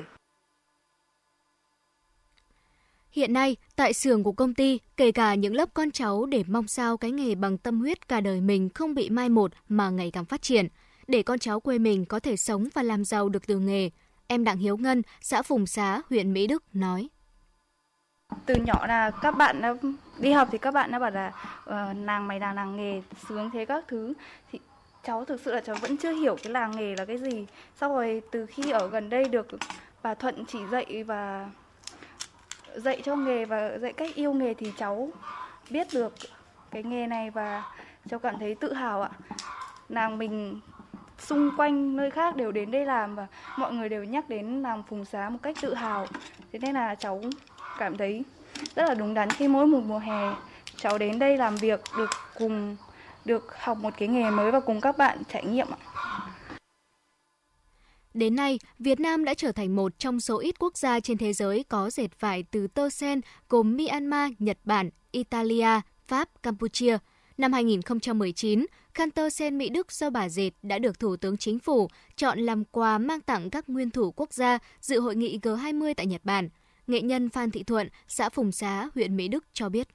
Hiện 3.11 3.33
nay, 3.33 3.55
tại 3.75 3.93
xưởng 3.93 4.23
của 4.23 4.31
công 4.31 4.53
ty, 4.53 4.79
kể 4.97 5.11
cả 5.11 5.35
những 5.35 5.53
lớp 5.53 5.69
con 5.73 5.91
cháu 5.91 6.25
để 6.25 6.43
mong 6.47 6.67
sao 6.67 6.97
cái 6.97 7.11
nghề 7.11 7.35
bằng 7.35 7.57
tâm 7.57 7.79
huyết 7.79 8.07
cả 8.07 8.21
đời 8.21 8.41
mình 8.41 8.69
không 8.69 8.93
bị 8.95 9.09
mai 9.09 9.29
một 9.29 9.51
mà 9.69 9.89
ngày 9.89 10.11
càng 10.11 10.25
phát 10.25 10.41
triển, 10.41 10.67
để 11.07 11.23
con 11.23 11.39
cháu 11.39 11.59
quê 11.59 11.79
mình 11.79 12.05
có 12.05 12.19
thể 12.19 12.37
sống 12.37 12.67
và 12.73 12.83
làm 12.83 13.05
giàu 13.05 13.29
được 13.29 13.47
từ 13.47 13.59
nghề. 13.59 13.89
Em 14.31 14.43
Đặng 14.43 14.57
Hiếu 14.57 14.77
Ngân, 14.77 15.01
xã 15.21 15.41
Phùng 15.41 15.67
Xá, 15.67 16.01
huyện 16.09 16.33
Mỹ 16.33 16.47
Đức 16.47 16.63
nói. 16.73 17.09
Từ 18.45 18.55
nhỏ 18.55 18.87
là 18.87 19.11
các 19.11 19.31
bạn 19.31 19.61
đi 20.19 20.31
học 20.31 20.47
thì 20.51 20.57
các 20.57 20.73
bạn 20.73 20.91
đã 20.91 20.99
bảo 20.99 21.11
là 21.11 21.31
uh, 21.69 21.97
nàng 21.97 22.27
mày 22.27 22.39
là 22.39 22.53
nàng 22.53 22.75
nghề 22.75 23.01
sướng 23.27 23.49
thế 23.51 23.65
các 23.65 23.83
thứ 23.87 24.13
thì 24.51 24.59
cháu 25.03 25.25
thực 25.25 25.41
sự 25.41 25.53
là 25.53 25.61
cháu 25.61 25.75
vẫn 25.81 25.97
chưa 25.97 26.11
hiểu 26.11 26.35
cái 26.43 26.53
làng 26.53 26.71
nghề 26.71 26.95
là 26.95 27.05
cái 27.05 27.17
gì. 27.17 27.45
Sau 27.75 27.89
rồi 27.89 28.21
từ 28.31 28.45
khi 28.45 28.71
ở 28.71 28.87
gần 28.87 29.09
đây 29.09 29.25
được 29.25 29.47
bà 30.03 30.13
Thuận 30.13 30.45
chỉ 30.45 30.59
dạy 30.71 31.03
và 31.03 31.49
dạy 32.75 33.01
cho 33.05 33.15
nghề 33.15 33.45
và 33.45 33.77
dạy 33.77 33.93
cách 33.93 34.15
yêu 34.15 34.33
nghề 34.33 34.53
thì 34.53 34.73
cháu 34.77 35.09
biết 35.69 35.87
được 35.93 36.13
cái 36.71 36.83
nghề 36.83 37.07
này 37.07 37.29
và 37.29 37.63
cháu 38.09 38.19
cảm 38.19 38.35
thấy 38.39 38.55
tự 38.55 38.73
hào 38.73 39.01
ạ. 39.01 39.09
Nàng 39.89 40.17
mình 40.17 40.59
xung 41.19 41.51
quanh 41.57 41.97
nơi 41.97 42.11
khác 42.11 42.35
đều 42.35 42.51
đến 42.51 42.71
đây 42.71 42.85
làm 42.85 43.15
và 43.15 43.27
mọi 43.57 43.73
người 43.73 43.89
đều 43.89 44.03
nhắc 44.03 44.29
đến 44.29 44.61
làng 44.61 44.83
Phùng 44.89 45.05
Xá 45.05 45.29
một 45.29 45.39
cách 45.41 45.55
tự 45.61 45.73
hào. 45.73 46.07
Thế 46.51 46.59
nên 46.59 46.73
là 46.75 46.95
cháu 46.95 47.21
cảm 47.77 47.97
thấy 47.97 48.23
rất 48.75 48.85
là 48.87 48.93
đúng 48.93 49.13
đắn 49.13 49.29
khi 49.29 49.47
mỗi 49.47 49.65
một 49.65 49.81
mùa 49.85 49.99
hè 49.99 50.33
cháu 50.75 50.97
đến 50.97 51.19
đây 51.19 51.37
làm 51.37 51.55
việc 51.55 51.81
được 51.97 52.09
cùng 52.37 52.75
được 53.25 53.55
học 53.59 53.77
một 53.77 53.93
cái 53.97 54.07
nghề 54.07 54.31
mới 54.31 54.51
và 54.51 54.59
cùng 54.59 54.81
các 54.81 54.97
bạn 54.97 55.17
trải 55.33 55.45
nghiệm 55.45 55.67
ạ. 55.71 55.77
Đến 58.13 58.35
nay, 58.35 58.59
Việt 58.79 58.99
Nam 58.99 59.25
đã 59.25 59.33
trở 59.33 59.51
thành 59.51 59.75
một 59.75 59.99
trong 59.99 60.19
số 60.19 60.39
ít 60.39 60.59
quốc 60.59 60.77
gia 60.77 60.99
trên 60.99 61.17
thế 61.17 61.33
giới 61.33 61.63
có 61.69 61.89
dệt 61.89 62.19
vải 62.19 62.43
từ 62.51 62.67
tơ 62.67 62.89
sen 62.89 63.21
gồm 63.49 63.77
Myanmar, 63.77 64.31
Nhật 64.39 64.57
Bản, 64.63 64.89
Italia, 65.11 65.81
Pháp, 66.07 66.43
Campuchia. 66.43 66.97
Năm 67.39 67.53
2019, 67.53 68.65
khăn 68.93 69.11
tơ 69.11 69.29
sen 69.29 69.57
Mỹ 69.57 69.69
Đức 69.69 69.91
do 69.91 70.09
bà 70.09 70.29
dệt 70.29 70.51
đã 70.61 70.79
được 70.79 70.99
Thủ 70.99 71.15
tướng 71.15 71.37
Chính 71.37 71.59
phủ 71.59 71.87
chọn 72.15 72.39
làm 72.39 72.63
quà 72.71 72.97
mang 72.97 73.21
tặng 73.21 73.49
các 73.49 73.69
nguyên 73.69 73.89
thủ 73.89 74.13
quốc 74.15 74.33
gia 74.33 74.59
dự 74.81 74.99
hội 74.99 75.15
nghị 75.15 75.39
G20 75.41 75.93
tại 75.97 76.05
Nhật 76.05 76.21
Bản. 76.23 76.49
Nghệ 76.87 77.01
nhân 77.01 77.29
Phan 77.29 77.51
Thị 77.51 77.63
Thuận, 77.63 77.89
xã 78.07 78.29
Phùng 78.29 78.51
Xá, 78.51 78.89
huyện 78.95 79.17
Mỹ 79.17 79.27
Đức 79.27 79.45
cho 79.53 79.69
biết. 79.69 79.87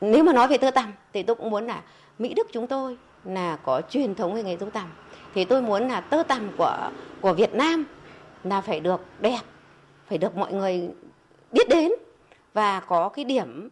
Nếu 0.00 0.24
mà 0.24 0.32
nói 0.32 0.48
về 0.48 0.58
tơ 0.58 0.70
tằm 0.70 0.92
thì 1.12 1.22
tôi 1.22 1.36
cũng 1.36 1.50
muốn 1.50 1.66
là 1.66 1.82
Mỹ 2.18 2.34
Đức 2.34 2.46
chúng 2.52 2.66
tôi 2.66 2.98
là 3.24 3.56
có 3.56 3.82
truyền 3.90 4.14
thống 4.14 4.34
về 4.34 4.42
nghề 4.42 4.56
tơ 4.56 4.66
tằm 4.72 4.92
thì 5.34 5.44
tôi 5.44 5.62
muốn 5.62 5.88
là 5.88 6.00
tơ 6.00 6.22
tằm 6.22 6.50
của 6.58 6.90
của 7.20 7.32
Việt 7.32 7.54
Nam 7.54 7.84
là 8.44 8.60
phải 8.60 8.80
được 8.80 9.00
đẹp, 9.20 9.40
phải 10.08 10.18
được 10.18 10.36
mọi 10.36 10.52
người 10.52 10.88
biết 11.52 11.68
đến 11.68 11.92
và 12.54 12.80
có 12.80 13.08
cái 13.08 13.24
điểm 13.24 13.68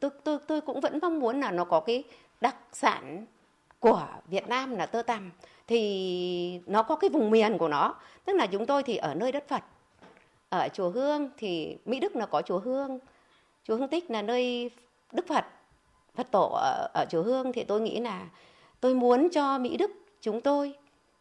tôi 0.00 0.10
tôi 0.24 0.38
tôi 0.46 0.60
cũng 0.60 0.80
vẫn 0.80 0.98
mong 1.02 1.20
muốn 1.20 1.40
là 1.40 1.50
nó 1.50 1.64
có 1.64 1.80
cái 1.80 2.04
đặc 2.40 2.56
sản 2.72 3.26
của 3.80 4.06
Việt 4.26 4.48
Nam 4.48 4.76
là 4.76 4.86
tơ 4.86 5.02
tằm. 5.02 5.30
Thì 5.66 6.60
nó 6.66 6.82
có 6.82 6.96
cái 6.96 7.10
vùng 7.10 7.30
miền 7.30 7.58
của 7.58 7.68
nó. 7.68 7.94
Tức 8.24 8.32
là 8.36 8.46
chúng 8.46 8.66
tôi 8.66 8.82
thì 8.82 8.96
ở 8.96 9.14
nơi 9.14 9.32
đất 9.32 9.48
Phật. 9.48 9.62
Ở 10.48 10.68
chùa 10.68 10.90
Hương 10.90 11.28
thì 11.36 11.76
Mỹ 11.84 12.00
Đức 12.00 12.16
là 12.16 12.26
có 12.26 12.42
chùa 12.42 12.58
Hương. 12.58 12.98
Chùa 13.64 13.76
Hương 13.76 13.88
Tích 13.88 14.10
là 14.10 14.22
nơi 14.22 14.70
Đức 15.12 15.26
Phật 15.28 15.44
Phật 16.14 16.30
tổ 16.30 16.50
ở, 16.54 16.88
ở 16.94 17.06
chùa 17.10 17.22
Hương. 17.22 17.52
Thì 17.52 17.64
tôi 17.64 17.80
nghĩ 17.80 18.00
là 18.00 18.26
tôi 18.80 18.94
muốn 18.94 19.28
cho 19.30 19.58
Mỹ 19.58 19.76
Đức 19.76 19.90
chúng 20.20 20.40
tôi 20.40 20.74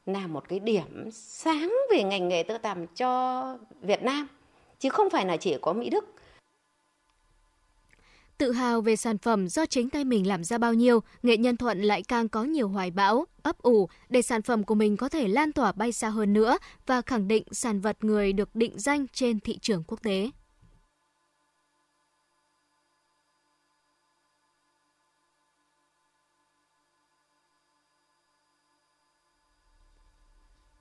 là 0.05 0.27
một 0.27 0.49
cái 0.49 0.59
điểm 0.59 1.09
sáng 1.11 1.73
về 1.91 2.03
ngành 2.03 2.27
nghề 2.27 2.43
tơ 2.43 2.57
tằm 2.57 2.87
cho 2.87 3.43
Việt 3.81 4.03
Nam. 4.03 4.27
Chứ 4.79 4.89
không 4.89 5.09
phải 5.09 5.25
là 5.25 5.37
chỉ 5.37 5.57
có 5.61 5.73
Mỹ 5.73 5.89
Đức. 5.89 6.13
Tự 8.41 8.51
hào 8.51 8.81
về 8.81 8.95
sản 8.95 9.17
phẩm 9.17 9.47
do 9.47 9.65
chính 9.65 9.89
tay 9.89 10.03
mình 10.03 10.27
làm 10.27 10.43
ra 10.43 10.57
bao 10.57 10.73
nhiêu, 10.73 10.99
nghệ 11.23 11.37
nhân 11.37 11.57
Thuận 11.57 11.81
lại 11.81 12.03
càng 12.03 12.29
có 12.29 12.43
nhiều 12.43 12.67
hoài 12.67 12.91
bão, 12.91 13.25
ấp 13.41 13.57
ủ 13.57 13.89
để 14.09 14.21
sản 14.21 14.41
phẩm 14.41 14.63
của 14.63 14.75
mình 14.75 14.97
có 14.97 15.09
thể 15.09 15.27
lan 15.27 15.51
tỏa 15.51 15.71
bay 15.71 15.91
xa 15.91 16.09
hơn 16.09 16.33
nữa 16.33 16.57
và 16.85 17.01
khẳng 17.01 17.27
định 17.27 17.43
sản 17.51 17.81
vật 17.81 18.03
người 18.03 18.33
được 18.33 18.55
định 18.55 18.79
danh 18.79 19.05
trên 19.13 19.39
thị 19.39 19.57
trường 19.61 19.83
quốc 19.87 20.03
tế. 20.03 20.29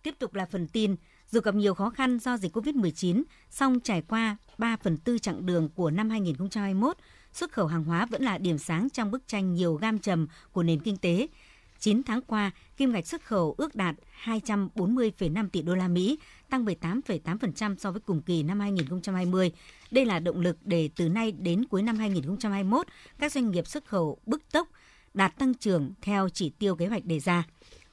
Tiếp 0.02 0.14
tục 0.18 0.34
là 0.34 0.46
phần 0.46 0.68
tin, 0.68 0.96
dù 1.30 1.40
gặp 1.40 1.54
nhiều 1.54 1.74
khó 1.74 1.90
khăn 1.90 2.18
do 2.18 2.36
dịch 2.36 2.56
COVID-19, 2.56 3.22
song 3.50 3.80
trải 3.80 4.02
qua 4.02 4.36
3 4.58 4.76
phần 4.76 4.96
tư 4.96 5.18
chặng 5.18 5.46
đường 5.46 5.68
của 5.74 5.90
năm 5.90 6.10
2021, 6.10 6.96
xuất 7.32 7.52
khẩu 7.52 7.66
hàng 7.66 7.84
hóa 7.84 8.06
vẫn 8.06 8.22
là 8.22 8.38
điểm 8.38 8.58
sáng 8.58 8.90
trong 8.90 9.10
bức 9.10 9.28
tranh 9.28 9.54
nhiều 9.54 9.74
gam 9.74 9.98
trầm 9.98 10.26
của 10.52 10.62
nền 10.62 10.80
kinh 10.80 10.96
tế. 10.96 11.26
9 11.80 12.02
tháng 12.02 12.22
qua, 12.22 12.50
kim 12.76 12.92
ngạch 12.92 13.06
xuất 13.06 13.24
khẩu 13.24 13.54
ước 13.58 13.74
đạt 13.74 13.94
240,5 14.24 15.48
tỷ 15.48 15.62
đô 15.62 15.74
la 15.74 15.88
Mỹ, 15.88 16.18
tăng 16.50 16.64
18,8% 16.64 17.76
so 17.76 17.92
với 17.92 18.00
cùng 18.00 18.22
kỳ 18.22 18.42
năm 18.42 18.60
2020. 18.60 19.52
Đây 19.90 20.04
là 20.04 20.18
động 20.18 20.40
lực 20.40 20.56
để 20.64 20.90
từ 20.96 21.08
nay 21.08 21.32
đến 21.32 21.64
cuối 21.64 21.82
năm 21.82 21.96
2021, 21.96 22.86
các 23.18 23.32
doanh 23.32 23.50
nghiệp 23.50 23.66
xuất 23.66 23.84
khẩu 23.84 24.18
bức 24.26 24.52
tốc 24.52 24.68
đạt 25.14 25.38
tăng 25.38 25.54
trưởng 25.54 25.92
theo 26.02 26.28
chỉ 26.28 26.50
tiêu 26.50 26.76
kế 26.76 26.86
hoạch 26.86 27.04
đề 27.04 27.20
ra. 27.20 27.44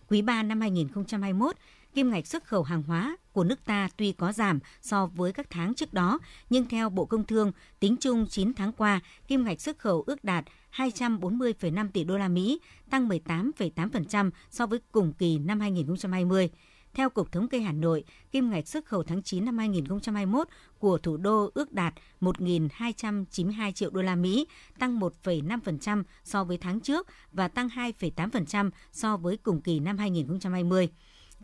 Quý 0.09 0.21
3 0.21 0.43
năm 0.43 0.61
2021, 0.61 1.55
kim 1.93 2.11
ngạch 2.11 2.27
xuất 2.27 2.45
khẩu 2.45 2.63
hàng 2.63 2.83
hóa 2.83 3.17
của 3.31 3.43
nước 3.43 3.65
ta 3.65 3.89
tuy 3.97 4.11
có 4.11 4.31
giảm 4.31 4.59
so 4.81 5.05
với 5.05 5.33
các 5.33 5.47
tháng 5.49 5.73
trước 5.73 5.93
đó, 5.93 6.19
nhưng 6.49 6.65
theo 6.65 6.89
Bộ 6.89 7.05
Công 7.05 7.23
Thương, 7.23 7.51
tính 7.79 7.95
chung 7.99 8.25
9 8.29 8.53
tháng 8.53 8.71
qua, 8.71 8.99
kim 9.27 9.43
ngạch 9.43 9.61
xuất 9.61 9.77
khẩu 9.77 10.03
ước 10.07 10.23
đạt 10.23 10.45
240,5 10.75 11.89
tỷ 11.93 12.03
đô 12.03 12.17
la 12.17 12.27
Mỹ, 12.27 12.59
tăng 12.89 13.09
18,8% 13.09 14.31
so 14.49 14.65
với 14.65 14.79
cùng 14.91 15.13
kỳ 15.13 15.37
năm 15.37 15.59
2020. 15.59 16.49
Theo 16.93 17.09
Cục 17.09 17.31
Thống 17.31 17.47
kê 17.47 17.59
Hà 17.59 17.71
Nội, 17.71 18.03
kim 18.31 18.49
ngạch 18.49 18.67
xuất 18.67 18.85
khẩu 18.85 19.03
tháng 19.03 19.23
9 19.23 19.45
năm 19.45 19.57
2021 19.57 20.47
của 20.79 20.97
thủ 20.97 21.17
đô 21.17 21.51
ước 21.53 21.73
đạt 21.73 21.93
1.292 22.21 23.71
triệu 23.71 23.89
đô 23.89 24.01
la 24.01 24.15
Mỹ, 24.15 24.47
tăng 24.79 24.99
1,5% 24.99 26.03
so 26.23 26.43
với 26.43 26.57
tháng 26.57 26.79
trước 26.79 27.07
và 27.31 27.47
tăng 27.47 27.67
2,8% 27.67 28.69
so 28.91 29.17
với 29.17 29.37
cùng 29.37 29.61
kỳ 29.61 29.79
năm 29.79 29.97
2020. 29.97 30.89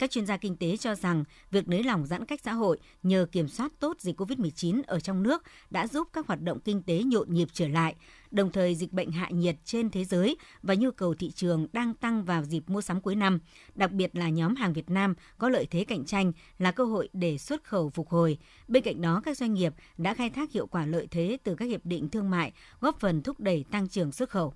Các 0.04 0.12
chuyên 0.12 0.26
gia 0.26 0.38
kinh 0.38 0.56
tế 0.56 0.78
cho 0.78 0.96
rằng 0.96 1.24
việc 1.52 1.68
nới 1.68 1.84
lỏng 1.84 2.06
giãn 2.06 2.26
cách 2.26 2.42
xã 2.44 2.54
hội 2.54 2.80
nhờ 3.04 3.26
kiểm 3.32 3.48
soát 3.48 3.72
tốt 3.80 3.98
dịch 4.00 4.22
COVID-19 4.22 4.82
ở 4.88 5.00
trong 5.00 5.24
nước 5.24 5.44
đã 5.70 5.88
giúp 5.88 6.08
các 6.14 6.28
hoạt 6.28 6.42
động 6.42 6.60
kinh 6.60 6.84
tế 6.84 7.04
nhộn 7.04 7.34
nhịp 7.34 7.48
trở 7.54 7.68
lại. 7.68 7.96
Đồng 8.32 8.52
thời, 8.52 8.76
dịch 8.76 8.94
bệnh 8.94 9.12
hạ 9.12 9.30
nhiệt 9.30 9.56
trên 9.66 9.90
thế 9.90 10.06
giới 10.06 10.38
và 10.64 10.76
nhu 10.76 10.92
cầu 10.92 11.16
thị 11.16 11.32
trường 11.32 11.68
đang 11.74 11.94
tăng 11.94 12.26
vào 12.26 12.44
dịp 12.44 12.64
mua 12.70 12.82
sắm 12.82 13.02
cuối 13.02 13.16
năm, 13.16 13.40
đặc 13.76 13.92
biệt 13.92 14.16
là 14.16 14.30
nhóm 14.30 14.56
hàng 14.56 14.74
Việt 14.74 14.90
Nam 14.90 15.16
có 15.38 15.50
lợi 15.50 15.68
thế 15.72 15.84
cạnh 15.84 16.06
tranh 16.06 16.32
là 16.58 16.72
cơ 16.72 16.86
hội 16.86 17.10
để 17.14 17.38
xuất 17.38 17.64
khẩu 17.64 17.90
phục 17.90 18.10
hồi. 18.10 18.38
Bên 18.68 18.84
cạnh 18.84 19.02
đó, 19.02 19.22
các 19.26 19.38
doanh 19.38 19.54
nghiệp 19.54 19.74
đã 19.98 20.14
khai 20.14 20.30
thác 20.30 20.52
hiệu 20.52 20.68
quả 20.68 20.86
lợi 20.86 21.08
thế 21.12 21.38
từ 21.44 21.56
các 21.56 21.66
hiệp 21.66 21.86
định 21.86 22.10
thương 22.10 22.30
mại, 22.30 22.54
góp 22.80 23.00
phần 23.00 23.22
thúc 23.22 23.40
đẩy 23.40 23.66
tăng 23.72 23.88
trưởng 23.88 24.12
xuất 24.12 24.30
khẩu. 24.30 24.54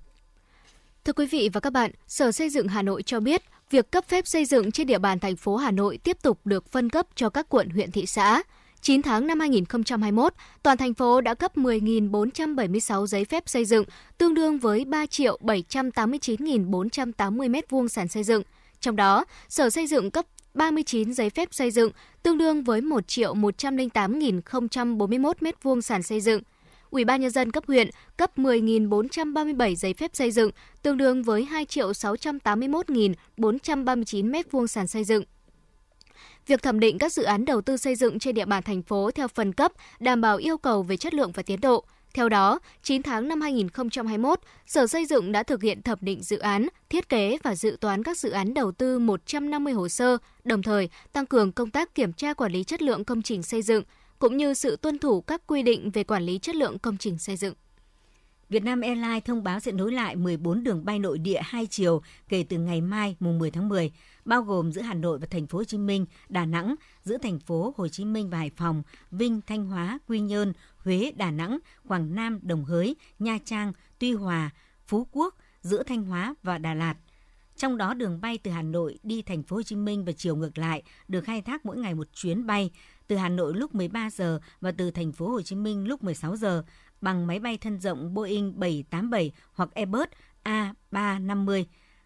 Thưa 1.08 1.14
quý 1.14 1.26
vị 1.26 1.50
và 1.54 1.60
các 1.60 1.74
bạn, 1.74 1.92
Sở 2.08 2.32
Xây 2.32 2.50
dựng 2.50 2.68
Hà 2.68 2.82
Nội 2.82 3.04
cho 3.04 3.20
biết, 3.20 3.42
việc 3.70 3.92
cấp 3.92 4.06
phép 4.08 4.28
xây 4.28 4.46
dựng 4.46 4.72
trên 4.72 4.88
địa 4.88 4.98
bàn 4.98 5.20
thành 5.20 5.36
phố 5.36 5.56
Hà 5.56 5.72
Nội 5.72 5.98
tiếp 5.98 6.18
tục 6.22 6.40
được 6.46 6.72
phân 6.72 6.90
cấp 6.90 7.08
cho 7.16 7.30
các 7.30 7.50
quận 7.50 7.70
huyện 7.70 7.92
thị 7.92 8.06
xã. 8.06 8.44
9 8.82 9.02
tháng 9.02 9.28
năm 9.28 9.40
2021, 9.40 10.34
toàn 10.64 10.78
thành 10.78 10.94
phố 10.94 11.22
đã 11.22 11.34
cấp 11.34 11.58
10.476 11.58 13.06
giấy 13.06 13.26
phép 13.26 13.50
xây 13.50 13.66
dựng, 13.66 13.86
tương 14.18 14.34
đương 14.34 14.60
với 14.60 14.86
3 14.86 15.06
triệu 15.06 15.40
789.480 15.42 17.52
m2 17.52 17.88
sàn 17.88 18.08
xây 18.08 18.24
dựng. 18.24 18.44
Trong 18.80 18.96
đó, 18.96 19.26
Sở 19.50 19.70
Xây 19.70 19.88
dựng 19.88 20.12
cấp 20.12 20.26
39 20.54 21.14
giấy 21.14 21.30
phép 21.30 21.50
xây 21.52 21.72
dựng, 21.72 21.92
tương 22.24 22.38
đương 22.38 22.64
với 22.64 22.82
1 22.82 23.08
triệu 23.08 23.36
108.041 23.36 25.34
m2 25.40 25.82
sàn 25.82 26.04
xây 26.04 26.22
dựng. 26.22 26.42
Ủy 26.90 27.06
ban 27.06 27.22
nhân 27.22 27.32
dân 27.32 27.52
cấp 27.52 27.64
huyện 27.68 27.90
cấp 28.18 28.38
10.437 28.38 29.76
giấy 29.76 29.94
phép 29.94 30.12
xây 30.14 30.32
dựng, 30.32 30.52
tương 30.82 30.98
đương 30.98 31.24
với 31.24 31.48
2.681.439 31.52 34.32
m2 34.32 34.68
sàn 34.68 34.88
xây 34.88 35.04
dựng. 35.04 35.24
Việc 36.48 36.62
thẩm 36.62 36.80
định 36.80 36.98
các 36.98 37.14
dự 37.14 37.24
án 37.24 37.46
đầu 37.46 37.62
tư 37.62 37.78
xây 37.78 37.96
dựng 37.96 38.20
trên 38.20 38.36
địa 38.36 38.46
bàn 38.46 38.64
thành 38.64 38.82
phố 38.82 39.12
theo 39.12 39.28
phần 39.28 39.54
cấp 39.54 39.72
đảm 40.00 40.22
bảo 40.22 40.38
yêu 40.38 40.58
cầu 40.58 40.84
về 40.84 40.98
chất 40.98 41.14
lượng 41.14 41.32
và 41.32 41.44
tiến 41.44 41.62
độ. 41.62 41.86
Theo 42.14 42.30
đó, 42.30 42.60
9 42.84 43.04
tháng 43.04 43.28
năm 43.28 43.42
2021, 43.42 44.40
Sở 44.66 44.88
Xây 44.88 45.06
dựng 45.06 45.32
đã 45.32 45.44
thực 45.44 45.62
hiện 45.62 45.82
thẩm 45.82 45.98
định 46.02 46.24
dự 46.24 46.38
án, 46.38 46.68
thiết 46.90 47.10
kế 47.10 47.38
và 47.44 47.56
dự 47.56 47.78
toán 47.82 48.04
các 48.04 48.18
dự 48.18 48.30
án 48.30 48.54
đầu 48.54 48.72
tư 48.72 49.00
150 49.00 49.74
hồ 49.74 49.90
sơ, 49.90 50.18
đồng 50.44 50.62
thời 50.62 50.90
tăng 51.14 51.26
cường 51.26 51.52
công 51.52 51.72
tác 51.72 51.96
kiểm 51.96 52.14
tra 52.14 52.34
quản 52.34 52.52
lý 52.52 52.64
chất 52.64 52.82
lượng 52.82 53.06
công 53.06 53.22
trình 53.22 53.44
xây 53.44 53.62
dựng, 53.62 53.84
cũng 54.20 54.38
như 54.38 54.54
sự 54.54 54.76
tuân 54.76 55.00
thủ 55.00 55.22
các 55.22 55.42
quy 55.48 55.64
định 55.64 55.92
về 55.92 56.04
quản 56.04 56.24
lý 56.24 56.40
chất 56.40 56.56
lượng 56.56 56.80
công 56.80 56.98
trình 56.98 57.18
xây 57.18 57.38
dựng. 57.38 57.54
Vietnam 58.50 58.82
Airlines 58.82 59.24
thông 59.26 59.44
báo 59.44 59.60
sẽ 59.60 59.72
nối 59.72 59.92
lại 59.92 60.16
14 60.16 60.64
đường 60.64 60.86
bay 60.86 61.00
nội 61.00 61.18
địa 61.18 61.40
hai 61.44 61.68
chiều 61.68 62.02
kể 62.30 62.46
từ 62.50 62.58
ngày 62.58 62.82
mai 62.82 63.16
mùng 63.20 63.40
10 63.40 63.52
tháng 63.52 63.70
10, 63.70 63.92
bao 64.26 64.42
gồm 64.42 64.72
giữa 64.72 64.82
Hà 64.82 64.94
Nội 64.94 65.20
và 65.20 65.28
thành 65.32 65.48
phố 65.48 65.58
Hồ 65.58 65.64
Chí 65.64 65.78
Minh, 65.78 66.06
Đà 66.30 66.46
Nẵng, 66.46 66.76
giữa 67.04 67.18
thành 67.18 67.40
phố 67.40 67.74
Hồ 67.78 67.88
Chí 67.88 68.06
Minh 68.06 68.30
và 68.30 68.38
Hải 68.38 68.52
Phòng, 68.56 68.84
Vinh, 69.12 69.42
Thanh 69.48 69.66
Hóa, 69.66 70.00
Quy 70.08 70.20
Nhơn, 70.20 70.54
Huế, 70.78 71.12
Đà 71.16 71.32
Nẵng, 71.32 71.58
Quảng 71.88 72.16
Nam, 72.16 72.40
Đồng 72.42 72.66
Hới, 72.66 72.96
Nha 73.20 73.38
Trang, 73.46 73.74
Tuy 74.00 74.14
Hòa, 74.14 74.50
Phú 74.88 75.08
Quốc, 75.12 75.36
giữa 75.62 75.84
Thanh 75.84 76.04
Hóa 76.04 76.36
và 76.44 76.58
Đà 76.58 76.74
Lạt. 76.74 76.96
Trong 77.56 77.78
đó 77.78 77.94
đường 77.94 78.22
bay 78.22 78.38
từ 78.38 78.52
Hà 78.52 78.62
Nội 78.62 79.00
đi 79.04 79.22
thành 79.22 79.44
phố 79.44 79.56
Hồ 79.56 79.64
Chí 79.64 79.76
Minh 79.76 80.06
và 80.06 80.12
chiều 80.12 80.36
ngược 80.36 80.58
lại 80.58 80.84
được 81.08 81.22
khai 81.22 81.42
thác 81.42 81.66
mỗi 81.66 81.78
ngày 81.78 81.96
một 81.96 82.08
chuyến 82.14 82.46
bay 82.46 82.72
từ 83.08 83.16
Hà 83.16 83.30
Nội 83.30 83.54
lúc 83.56 83.76
13 83.76 84.10
giờ 84.10 84.40
và 84.62 84.72
từ 84.72 84.92
thành 84.92 85.12
phố 85.12 85.30
Hồ 85.30 85.42
Chí 85.42 85.56
Minh 85.56 85.88
lúc 85.88 86.04
16 86.04 86.36
giờ 86.36 86.64
bằng 87.02 87.28
máy 87.28 87.40
bay 87.40 87.58
thân 87.58 87.80
rộng 87.80 88.14
Boeing 88.14 88.60
787 88.60 89.32
hoặc 89.54 89.70
Airbus 89.74 90.08
A350. 90.44 91.66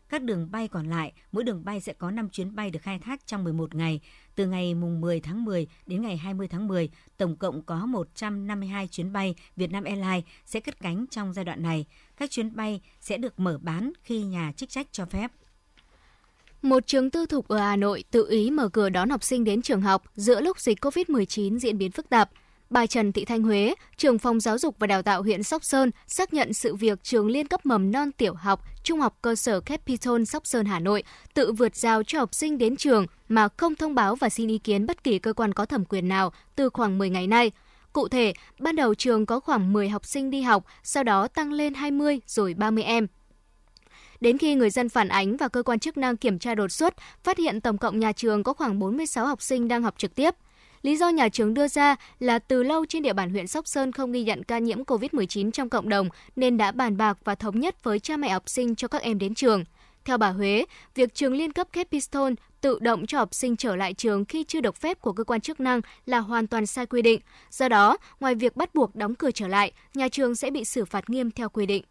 Các 0.10 0.24
đường 0.24 0.52
bay 0.52 0.68
còn 0.68 0.90
lại, 0.90 1.14
mỗi 1.32 1.44
đường 1.44 1.66
bay 1.66 1.82
sẽ 1.82 1.94
có 1.94 2.12
5 2.12 2.30
chuyến 2.30 2.56
bay 2.56 2.72
được 2.72 2.82
khai 2.82 3.00
thác 3.00 3.28
trong 3.28 3.44
11 3.44 3.76
ngày. 3.76 4.00
Từ 4.36 4.48
ngày 4.48 4.74
mùng 4.74 5.02
10 5.02 5.20
tháng 5.20 5.44
10 5.46 5.68
đến 5.86 6.02
ngày 6.02 6.18
20 6.18 6.48
tháng 6.48 6.68
10, 6.68 6.90
tổng 7.18 7.36
cộng 7.36 7.62
có 7.62 7.86
152 7.86 8.88
chuyến 8.88 9.14
bay 9.14 9.36
Vietnam 9.56 9.84
Airlines 9.84 10.24
sẽ 10.46 10.60
cất 10.60 10.80
cánh 10.80 11.06
trong 11.08 11.34
giai 11.34 11.46
đoạn 11.46 11.64
này. 11.64 11.86
Các 12.18 12.32
chuyến 12.32 12.56
bay 12.56 12.82
sẽ 13.00 13.18
được 13.18 13.40
mở 13.40 13.60
bán 13.62 13.92
khi 14.04 14.24
nhà 14.24 14.52
chức 14.56 14.70
trách 14.70 14.88
cho 14.92 15.06
phép. 15.06 15.32
Một 16.62 16.88
trường 16.88 17.10
tư 17.10 17.26
thục 17.26 17.48
ở 17.48 17.58
Hà 17.58 17.76
Nội 17.76 18.04
tự 18.12 18.30
ý 18.30 18.52
mở 18.52 18.70
cửa 18.70 18.90
đón 18.90 19.10
học 19.10 19.24
sinh 19.24 19.44
đến 19.44 19.62
trường 19.62 19.82
học 19.82 20.04
giữa 20.16 20.42
lúc 20.42 20.60
dịch 20.60 20.86
COVID-19 20.86 21.60
diễn 21.60 21.78
biến 21.78 21.92
phức 21.92 22.10
tạp. 22.10 22.30
Bà 22.70 22.86
Trần 22.86 23.12
Thị 23.12 23.26
Thanh 23.26 23.44
Huế, 23.44 23.76
trưởng 23.98 24.20
phòng 24.20 24.40
giáo 24.40 24.58
dục 24.58 24.76
và 24.80 24.88
đào 24.88 25.02
tạo 25.02 25.24
huyện 25.24 25.44
Sóc 25.44 25.64
Sơn, 25.64 25.92
xác 26.08 26.34
nhận 26.34 26.54
sự 26.54 26.76
việc 26.76 27.04
trường 27.04 27.28
liên 27.28 27.48
cấp 27.48 27.66
mầm 27.66 27.92
non 27.92 28.12
tiểu 28.12 28.34
học, 28.34 28.64
trung 28.84 29.00
học 29.00 29.18
cơ 29.22 29.36
sở 29.36 29.60
Capitol 29.60 30.24
Sóc 30.24 30.48
Sơn 30.48 30.66
Hà 30.66 30.80
Nội 30.80 31.04
tự 31.34 31.52
vượt 31.52 31.76
rào 31.76 32.04
cho 32.04 32.20
học 32.20 32.36
sinh 32.36 32.58
đến 32.58 32.76
trường 32.76 33.06
mà 33.30 33.48
không 33.58 33.76
thông 33.76 33.96
báo 33.96 34.16
và 34.16 34.30
xin 34.30 34.48
ý 34.48 34.58
kiến 34.58 34.86
bất 34.86 35.04
kỳ 35.04 35.20
cơ 35.20 35.34
quan 35.34 35.54
có 35.54 35.66
thẩm 35.66 35.86
quyền 35.86 36.08
nào 36.08 36.34
từ 36.56 36.70
khoảng 36.70 36.98
10 36.98 37.10
ngày 37.10 37.28
nay. 37.28 37.52
Cụ 37.94 38.08
thể, 38.08 38.34
ban 38.60 38.76
đầu 38.76 38.96
trường 38.96 39.26
có 39.26 39.40
khoảng 39.40 39.74
10 39.74 39.90
học 39.90 40.06
sinh 40.06 40.30
đi 40.30 40.42
học, 40.42 40.66
sau 40.84 41.04
đó 41.04 41.28
tăng 41.28 41.54
lên 41.54 41.74
20 41.74 42.20
rồi 42.28 42.54
30 42.54 42.84
em. 42.84 43.08
Đến 44.22 44.38
khi 44.38 44.56
người 44.56 44.70
dân 44.70 44.90
phản 44.90 45.08
ánh 45.08 45.38
và 45.38 45.48
cơ 45.48 45.64
quan 45.64 45.80
chức 45.80 45.98
năng 45.98 46.18
kiểm 46.18 46.40
tra 46.40 46.56
đột 46.56 46.72
xuất, 46.72 46.94
phát 47.24 47.38
hiện 47.38 47.62
tổng 47.62 47.78
cộng 47.78 48.00
nhà 48.00 48.12
trường 48.12 48.44
có 48.44 48.54
khoảng 48.54 48.80
46 48.80 49.26
học 49.26 49.42
sinh 49.42 49.68
đang 49.68 49.84
học 49.84 49.98
trực 49.98 50.16
tiếp. 50.16 50.36
Lý 50.82 50.98
do 50.98 51.10
nhà 51.10 51.30
trường 51.30 51.54
đưa 51.54 51.68
ra 51.68 51.96
là 52.20 52.40
từ 52.40 52.64
lâu 52.64 52.86
trên 52.86 53.04
địa 53.04 53.14
bàn 53.14 53.30
huyện 53.30 53.48
Sóc 53.48 53.68
Sơn 53.68 53.92
không 53.92 54.12
ghi 54.12 54.24
nhận 54.24 54.44
ca 54.44 54.60
nhiễm 54.60 54.84
COVID-19 54.84 55.52
trong 55.52 55.70
cộng 55.70 55.90
đồng 55.90 56.10
nên 56.36 56.58
đã 56.58 56.72
bàn 56.72 56.98
bạc 56.98 57.18
và 57.24 57.36
thống 57.36 57.60
nhất 57.60 57.84
với 57.84 58.00
cha 58.00 58.18
mẹ 58.18 58.30
học 58.30 58.50
sinh 58.50 58.76
cho 58.76 58.88
các 58.88 59.02
em 59.02 59.20
đến 59.20 59.36
trường. 59.36 59.64
Theo 60.06 60.18
bà 60.18 60.30
Huế, 60.30 60.66
việc 60.96 61.14
trường 61.14 61.34
liên 61.34 61.52
cấp 61.52 61.68
Capistone 61.74 62.36
tự 62.62 62.80
động 62.82 63.06
cho 63.06 63.18
học 63.18 63.34
sinh 63.34 63.56
trở 63.56 63.76
lại 63.76 63.94
trường 63.94 64.26
khi 64.26 64.44
chưa 64.44 64.62
được 64.62 64.76
phép 64.76 65.02
của 65.02 65.14
cơ 65.14 65.24
quan 65.24 65.42
chức 65.42 65.60
năng 65.60 65.82
là 66.06 66.20
hoàn 66.20 66.48
toàn 66.48 66.66
sai 66.66 66.86
quy 66.86 67.02
định. 67.02 67.22
Do 67.50 67.70
đó, 67.70 67.98
ngoài 68.20 68.36
việc 68.36 68.56
bắt 68.56 68.76
buộc 68.76 68.96
đóng 68.96 69.16
cửa 69.16 69.32
trở 69.32 69.48
lại, 69.48 69.72
nhà 69.94 70.08
trường 70.08 70.36
sẽ 70.36 70.52
bị 70.52 70.64
xử 70.64 70.86
phạt 70.86 71.10
nghiêm 71.10 71.32
theo 71.32 71.50
quy 71.50 71.66
định. 71.66 71.84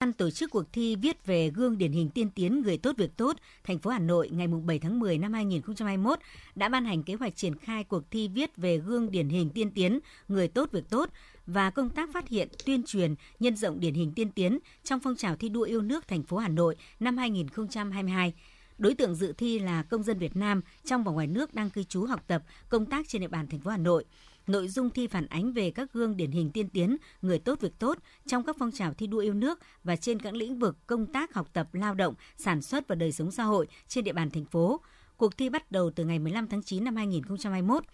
Ban 0.00 0.12
tổ 0.12 0.30
chức 0.30 0.50
cuộc 0.50 0.72
thi 0.72 0.96
viết 0.96 1.26
về 1.26 1.50
gương 1.50 1.78
điển 1.78 1.92
hình 1.92 2.10
tiên 2.10 2.30
tiến 2.30 2.62
người 2.62 2.78
tốt 2.78 2.96
việc 2.96 3.16
tốt, 3.16 3.36
thành 3.64 3.78
phố 3.78 3.90
Hà 3.90 3.98
Nội 3.98 4.28
ngày 4.32 4.46
7 4.46 4.78
tháng 4.78 5.00
10 5.00 5.18
năm 5.18 5.32
2021 5.32 6.18
đã 6.54 6.68
ban 6.68 6.84
hành 6.84 7.02
kế 7.02 7.14
hoạch 7.14 7.36
triển 7.36 7.58
khai 7.58 7.84
cuộc 7.84 8.10
thi 8.10 8.28
viết 8.28 8.56
về 8.56 8.78
gương 8.78 9.10
điển 9.10 9.28
hình 9.28 9.50
tiên 9.50 9.70
tiến 9.70 9.98
người 10.28 10.48
tốt 10.48 10.72
việc 10.72 10.90
tốt 10.90 11.10
và 11.46 11.70
công 11.70 11.90
tác 11.90 12.12
phát 12.12 12.28
hiện, 12.28 12.48
tuyên 12.66 12.82
truyền, 12.86 13.14
nhân 13.40 13.56
rộng 13.56 13.80
điển 13.80 13.94
hình 13.94 14.12
tiên 14.12 14.30
tiến 14.30 14.58
trong 14.84 15.00
phong 15.00 15.16
trào 15.16 15.36
thi 15.36 15.48
đua 15.48 15.62
yêu 15.62 15.82
nước 15.82 16.08
thành 16.08 16.22
phố 16.22 16.36
Hà 16.36 16.48
Nội 16.48 16.76
năm 17.00 17.16
2022. 17.16 18.34
Đối 18.78 18.94
tượng 18.94 19.14
dự 19.14 19.32
thi 19.32 19.58
là 19.58 19.82
công 19.82 20.02
dân 20.02 20.18
Việt 20.18 20.36
Nam 20.36 20.60
trong 20.84 21.04
và 21.04 21.12
ngoài 21.12 21.26
nước 21.26 21.54
đang 21.54 21.70
cư 21.70 21.82
trú 21.82 22.04
học 22.04 22.24
tập, 22.26 22.42
công 22.68 22.86
tác 22.86 23.08
trên 23.08 23.20
địa 23.22 23.28
bàn 23.28 23.46
thành 23.46 23.60
phố 23.60 23.70
Hà 23.70 23.76
Nội. 23.76 24.04
Nội 24.46 24.68
dung 24.68 24.90
thi 24.90 25.06
phản 25.06 25.26
ánh 25.26 25.52
về 25.52 25.70
các 25.70 25.92
gương 25.92 26.16
điển 26.16 26.30
hình 26.30 26.50
tiên 26.50 26.68
tiến, 26.68 26.96
người 27.22 27.38
tốt 27.38 27.60
việc 27.60 27.78
tốt 27.78 27.98
trong 28.26 28.44
các 28.44 28.56
phong 28.58 28.72
trào 28.72 28.94
thi 28.94 29.06
đua 29.06 29.18
yêu 29.18 29.34
nước 29.34 29.58
và 29.84 29.96
trên 29.96 30.20
các 30.20 30.34
lĩnh 30.34 30.58
vực 30.58 30.86
công 30.86 31.06
tác 31.06 31.34
học 31.34 31.48
tập, 31.52 31.74
lao 31.74 31.94
động, 31.94 32.14
sản 32.36 32.62
xuất 32.62 32.88
và 32.88 32.94
đời 32.94 33.12
sống 33.12 33.30
xã 33.30 33.44
hội 33.44 33.66
trên 33.88 34.04
địa 34.04 34.12
bàn 34.12 34.30
thành 34.30 34.44
phố. 34.44 34.80
Cuộc 35.16 35.36
thi 35.36 35.48
bắt 35.48 35.72
đầu 35.72 35.90
từ 35.90 36.04
ngày 36.04 36.18
15 36.18 36.46
tháng 36.46 36.62
9 36.62 36.84
năm 36.84 36.96
2021. 36.96 37.84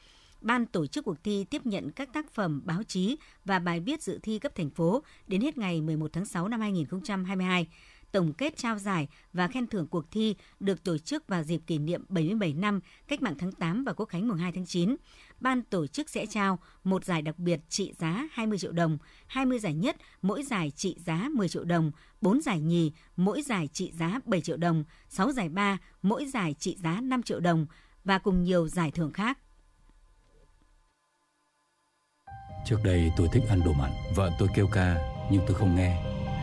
Ban 0.40 0.66
tổ 0.66 0.86
chức 0.86 1.04
cuộc 1.04 1.24
thi 1.24 1.44
tiếp 1.44 1.66
nhận 1.66 1.90
các 1.90 2.12
tác 2.12 2.30
phẩm 2.30 2.62
báo 2.64 2.82
chí 2.82 3.16
và 3.44 3.58
bài 3.58 3.80
viết 3.80 4.02
dự 4.02 4.18
thi 4.22 4.38
cấp 4.38 4.52
thành 4.54 4.70
phố 4.70 5.02
đến 5.26 5.40
hết 5.40 5.58
ngày 5.58 5.80
11 5.80 6.12
tháng 6.12 6.26
6 6.26 6.48
năm 6.48 6.60
2022 6.60 7.66
tổng 8.12 8.32
kết 8.32 8.56
trao 8.56 8.78
giải 8.78 9.08
và 9.32 9.48
khen 9.48 9.66
thưởng 9.66 9.86
cuộc 9.86 10.10
thi 10.10 10.34
được 10.60 10.84
tổ 10.84 10.98
chức 10.98 11.28
vào 11.28 11.42
dịp 11.42 11.60
kỷ 11.66 11.78
niệm 11.78 12.04
77 12.08 12.52
năm 12.52 12.80
Cách 13.08 13.22
mạng 13.22 13.34
tháng 13.38 13.52
8 13.52 13.84
và 13.84 13.92
Quốc 13.92 14.06
khánh 14.06 14.28
mùng 14.28 14.36
2 14.36 14.52
tháng 14.52 14.66
9 14.66 14.96
ban 15.40 15.62
tổ 15.62 15.86
chức 15.86 16.10
sẽ 16.10 16.26
trao 16.26 16.58
một 16.84 17.04
giải 17.04 17.22
đặc 17.22 17.38
biệt 17.38 17.60
trị 17.68 17.92
giá 17.98 18.28
20 18.32 18.58
triệu 18.58 18.72
đồng, 18.72 18.98
20 19.26 19.58
giải 19.58 19.74
nhất, 19.74 19.96
mỗi 20.22 20.42
giải 20.42 20.70
trị 20.70 20.96
giá 21.06 21.28
10 21.32 21.48
triệu 21.48 21.64
đồng, 21.64 21.92
4 22.20 22.40
giải 22.40 22.60
nhì, 22.60 22.92
mỗi 23.16 23.42
giải 23.42 23.68
trị 23.72 23.92
giá 23.92 24.20
7 24.24 24.40
triệu 24.40 24.56
đồng, 24.56 24.84
6 25.08 25.32
giải 25.32 25.48
ba, 25.48 25.78
mỗi 26.02 26.26
giải 26.26 26.54
trị 26.58 26.76
giá 26.82 27.00
5 27.00 27.22
triệu 27.22 27.40
đồng 27.40 27.66
và 28.04 28.18
cùng 28.18 28.42
nhiều 28.42 28.68
giải 28.68 28.90
thưởng 28.90 29.12
khác. 29.12 29.38
Trước 32.66 32.78
đây 32.84 33.10
tôi 33.16 33.28
thích 33.32 33.42
ăn 33.48 33.60
đồ 33.64 33.72
mặn, 33.72 33.90
vợ 34.16 34.30
tôi 34.38 34.48
kêu 34.54 34.68
ca 34.72 34.96
nhưng 35.30 35.42
tôi 35.46 35.56
không 35.56 35.76
nghe. 35.76 36.11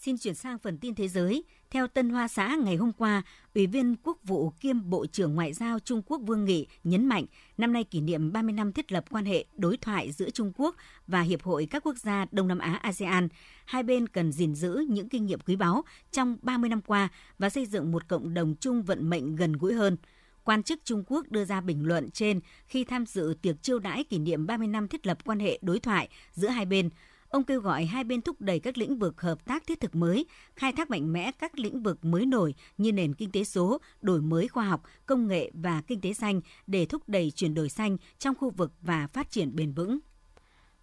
Xin 0.00 0.18
chuyển 0.18 0.34
sang 0.34 0.58
phần 0.58 0.78
tin 0.78 0.94
thế 0.94 1.08
giới. 1.08 1.44
Theo 1.70 1.86
Tân 1.86 2.10
Hoa 2.10 2.28
Xã 2.28 2.56
ngày 2.56 2.76
hôm 2.76 2.92
qua, 2.92 3.22
Ủy 3.54 3.66
viên 3.66 3.96
Quốc 4.02 4.18
vụ 4.24 4.50
kiêm 4.50 4.90
Bộ 4.90 5.06
trưởng 5.06 5.34
Ngoại 5.34 5.52
giao 5.52 5.78
Trung 5.78 6.02
Quốc 6.06 6.18
Vương 6.18 6.44
Nghị 6.44 6.66
nhấn 6.84 7.06
mạnh 7.06 7.24
năm 7.58 7.72
nay 7.72 7.84
kỷ 7.84 8.00
niệm 8.00 8.32
30 8.32 8.52
năm 8.52 8.72
thiết 8.72 8.92
lập 8.92 9.04
quan 9.10 9.24
hệ 9.24 9.44
đối 9.56 9.76
thoại 9.76 10.12
giữa 10.12 10.30
Trung 10.30 10.52
Quốc 10.56 10.76
và 11.06 11.20
Hiệp 11.20 11.42
hội 11.42 11.66
các 11.70 11.86
quốc 11.86 11.96
gia 11.96 12.26
Đông 12.30 12.48
Nam 12.48 12.58
Á 12.58 12.78
ASEAN. 12.82 13.28
Hai 13.64 13.82
bên 13.82 14.06
cần 14.06 14.32
gìn 14.32 14.54
giữ 14.54 14.84
những 14.88 15.08
kinh 15.08 15.26
nghiệm 15.26 15.40
quý 15.40 15.56
báu 15.56 15.84
trong 16.12 16.36
30 16.42 16.70
năm 16.70 16.80
qua 16.80 17.08
và 17.38 17.50
xây 17.50 17.66
dựng 17.66 17.92
một 17.92 18.08
cộng 18.08 18.34
đồng 18.34 18.54
chung 18.60 18.82
vận 18.82 19.10
mệnh 19.10 19.36
gần 19.36 19.52
gũi 19.52 19.74
hơn. 19.74 19.96
Quan 20.44 20.62
chức 20.62 20.84
Trung 20.84 21.04
Quốc 21.06 21.26
đưa 21.30 21.44
ra 21.44 21.60
bình 21.60 21.86
luận 21.86 22.10
trên 22.10 22.40
khi 22.66 22.84
tham 22.84 23.06
dự 23.06 23.34
tiệc 23.42 23.62
chiêu 23.62 23.78
đãi 23.78 24.04
kỷ 24.04 24.18
niệm 24.18 24.46
30 24.46 24.68
năm 24.68 24.88
thiết 24.88 25.06
lập 25.06 25.18
quan 25.24 25.40
hệ 25.40 25.58
đối 25.62 25.80
thoại 25.80 26.08
giữa 26.32 26.48
hai 26.48 26.66
bên– 26.66 26.90
Ông 27.30 27.44
kêu 27.44 27.60
gọi 27.60 27.84
hai 27.84 28.04
bên 28.04 28.22
thúc 28.22 28.40
đẩy 28.40 28.60
các 28.60 28.78
lĩnh 28.78 28.98
vực 28.98 29.20
hợp 29.20 29.44
tác 29.44 29.66
thiết 29.66 29.80
thực 29.80 29.94
mới, 29.94 30.26
khai 30.56 30.72
thác 30.72 30.90
mạnh 30.90 31.12
mẽ 31.12 31.32
các 31.32 31.58
lĩnh 31.58 31.82
vực 31.82 32.04
mới 32.04 32.26
nổi 32.26 32.54
như 32.78 32.92
nền 32.92 33.14
kinh 33.14 33.30
tế 33.30 33.44
số, 33.44 33.78
đổi 34.02 34.20
mới 34.20 34.48
khoa 34.48 34.64
học, 34.64 34.82
công 35.06 35.28
nghệ 35.28 35.50
và 35.54 35.82
kinh 35.86 36.00
tế 36.00 36.12
xanh 36.12 36.40
để 36.66 36.86
thúc 36.86 37.02
đẩy 37.06 37.30
chuyển 37.30 37.54
đổi 37.54 37.68
xanh 37.68 37.96
trong 38.18 38.34
khu 38.34 38.50
vực 38.50 38.72
và 38.82 39.06
phát 39.12 39.30
triển 39.30 39.56
bền 39.56 39.72
vững. 39.72 39.98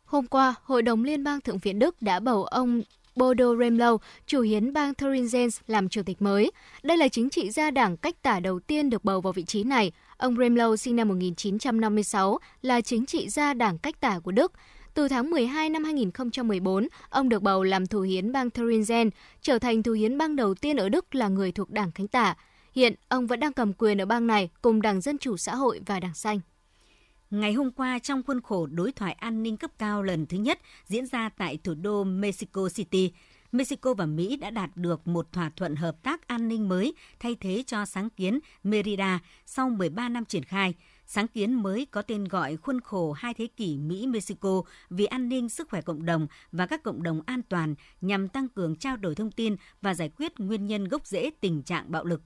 Hôm 0.03 0.27
qua, 0.27 0.55
Hội 0.63 0.81
đồng 0.81 1.03
Liên 1.03 1.23
bang 1.23 1.41
Thượng 1.41 1.57
viện 1.57 1.79
Đức 1.79 2.01
đã 2.01 2.19
bầu 2.19 2.43
ông 2.43 2.81
Bodo 3.15 3.45
Remlow, 3.45 3.97
chủ 4.25 4.41
hiến 4.41 4.73
bang 4.73 4.93
Thuringen 4.93 5.49
làm 5.67 5.89
chủ 5.89 6.01
tịch 6.05 6.21
mới. 6.21 6.51
Đây 6.83 6.97
là 6.97 7.07
chính 7.07 7.29
trị 7.29 7.51
gia 7.51 7.71
đảng 7.71 7.97
cách 7.97 8.21
tả 8.21 8.39
đầu 8.39 8.60
tiên 8.60 8.89
được 8.89 9.05
bầu 9.05 9.21
vào 9.21 9.33
vị 9.33 9.43
trí 9.43 9.63
này. 9.63 9.91
Ông 10.17 10.36
Remlow 10.36 10.75
sinh 10.75 10.95
năm 10.95 11.07
1956 11.07 12.39
là 12.62 12.81
chính 12.81 13.05
trị 13.05 13.29
gia 13.29 13.53
đảng 13.53 13.77
cách 13.77 13.99
tả 13.99 14.19
của 14.19 14.31
Đức. 14.31 14.51
Từ 14.97 15.07
tháng 15.07 15.29
12 15.29 15.69
năm 15.69 15.83
2014, 15.83 16.88
ông 17.10 17.29
được 17.29 17.43
bầu 17.43 17.63
làm 17.63 17.88
thủ 17.88 18.01
hiến 18.01 18.31
bang 18.31 18.49
Thuringen, 18.49 19.10
trở 19.41 19.60
thành 19.60 19.83
thủ 19.83 19.91
hiến 19.91 20.17
bang 20.17 20.36
đầu 20.36 20.55
tiên 20.55 20.77
ở 20.77 20.89
Đức 20.89 21.15
là 21.15 21.27
người 21.27 21.51
thuộc 21.51 21.69
đảng 21.69 21.91
cánh 21.91 22.07
tả. 22.07 22.36
Hiện, 22.75 22.95
ông 23.10 23.27
vẫn 23.27 23.39
đang 23.39 23.53
cầm 23.53 23.73
quyền 23.73 24.01
ở 24.01 24.05
bang 24.05 24.27
này 24.27 24.49
cùng 24.62 24.81
Đảng 24.81 25.01
Dân 25.01 25.17
Chủ 25.17 25.38
Xã 25.38 25.55
hội 25.55 25.81
và 25.86 25.99
Đảng 25.99 26.13
Xanh. 26.13 26.39
Ngày 27.31 27.53
hôm 27.53 27.71
qua, 27.71 27.99
trong 27.99 28.23
khuôn 28.23 28.41
khổ 28.41 28.65
đối 28.65 28.91
thoại 28.91 29.13
an 29.13 29.43
ninh 29.43 29.57
cấp 29.57 29.71
cao 29.77 30.03
lần 30.03 30.25
thứ 30.25 30.38
nhất 30.38 30.60
diễn 30.86 31.05
ra 31.05 31.29
tại 31.38 31.57
thủ 31.63 31.73
đô 31.73 32.03
Mexico 32.03 32.69
City, 32.75 33.12
Mexico 33.51 33.93
và 33.93 34.05
Mỹ 34.05 34.36
đã 34.36 34.49
đạt 34.49 34.69
được 34.75 35.07
một 35.07 35.31
thỏa 35.31 35.51
thuận 35.55 35.75
hợp 35.75 36.03
tác 36.03 36.27
an 36.27 36.47
ninh 36.47 36.69
mới 36.69 36.93
thay 37.19 37.36
thế 37.41 37.63
cho 37.67 37.86
sáng 37.86 38.10
kiến 38.10 38.39
Merida 38.63 39.19
sau 39.45 39.69
13 39.69 40.10
năm 40.10 40.25
triển 40.25 40.43
khai– 40.43 40.73
Sáng 41.10 41.28
kiến 41.28 41.54
mới 41.54 41.88
có 41.91 42.02
tên 42.02 42.26
gọi 42.26 42.58
khuôn 42.58 42.82
khổ 42.82 43.12
hai 43.12 43.34
thế 43.34 43.48
kỷ 43.48 43.78
Mỹ-Mexico 43.78 44.62
vì 44.89 45.06
an 45.06 45.30
ninh 45.30 45.50
sức 45.50 45.70
khỏe 45.70 45.82
cộng 45.82 46.06
đồng 46.06 46.28
và 46.52 46.65
các 46.65 46.84
cộng 46.84 47.04
đồng 47.04 47.22
an 47.26 47.41
toàn 47.50 47.76
nhằm 48.02 48.28
tăng 48.28 48.50
cường 48.50 48.76
trao 48.76 48.98
đổi 48.98 49.15
thông 49.15 49.32
tin 49.32 49.56
và 49.82 49.93
giải 49.93 50.10
quyết 50.17 50.39
nguyên 50.39 50.67
nhân 50.67 50.88
gốc 50.88 51.08
rễ 51.08 51.30
tình 51.41 51.63
trạng 51.63 51.91
bạo 51.91 52.06
lực. 52.06 52.22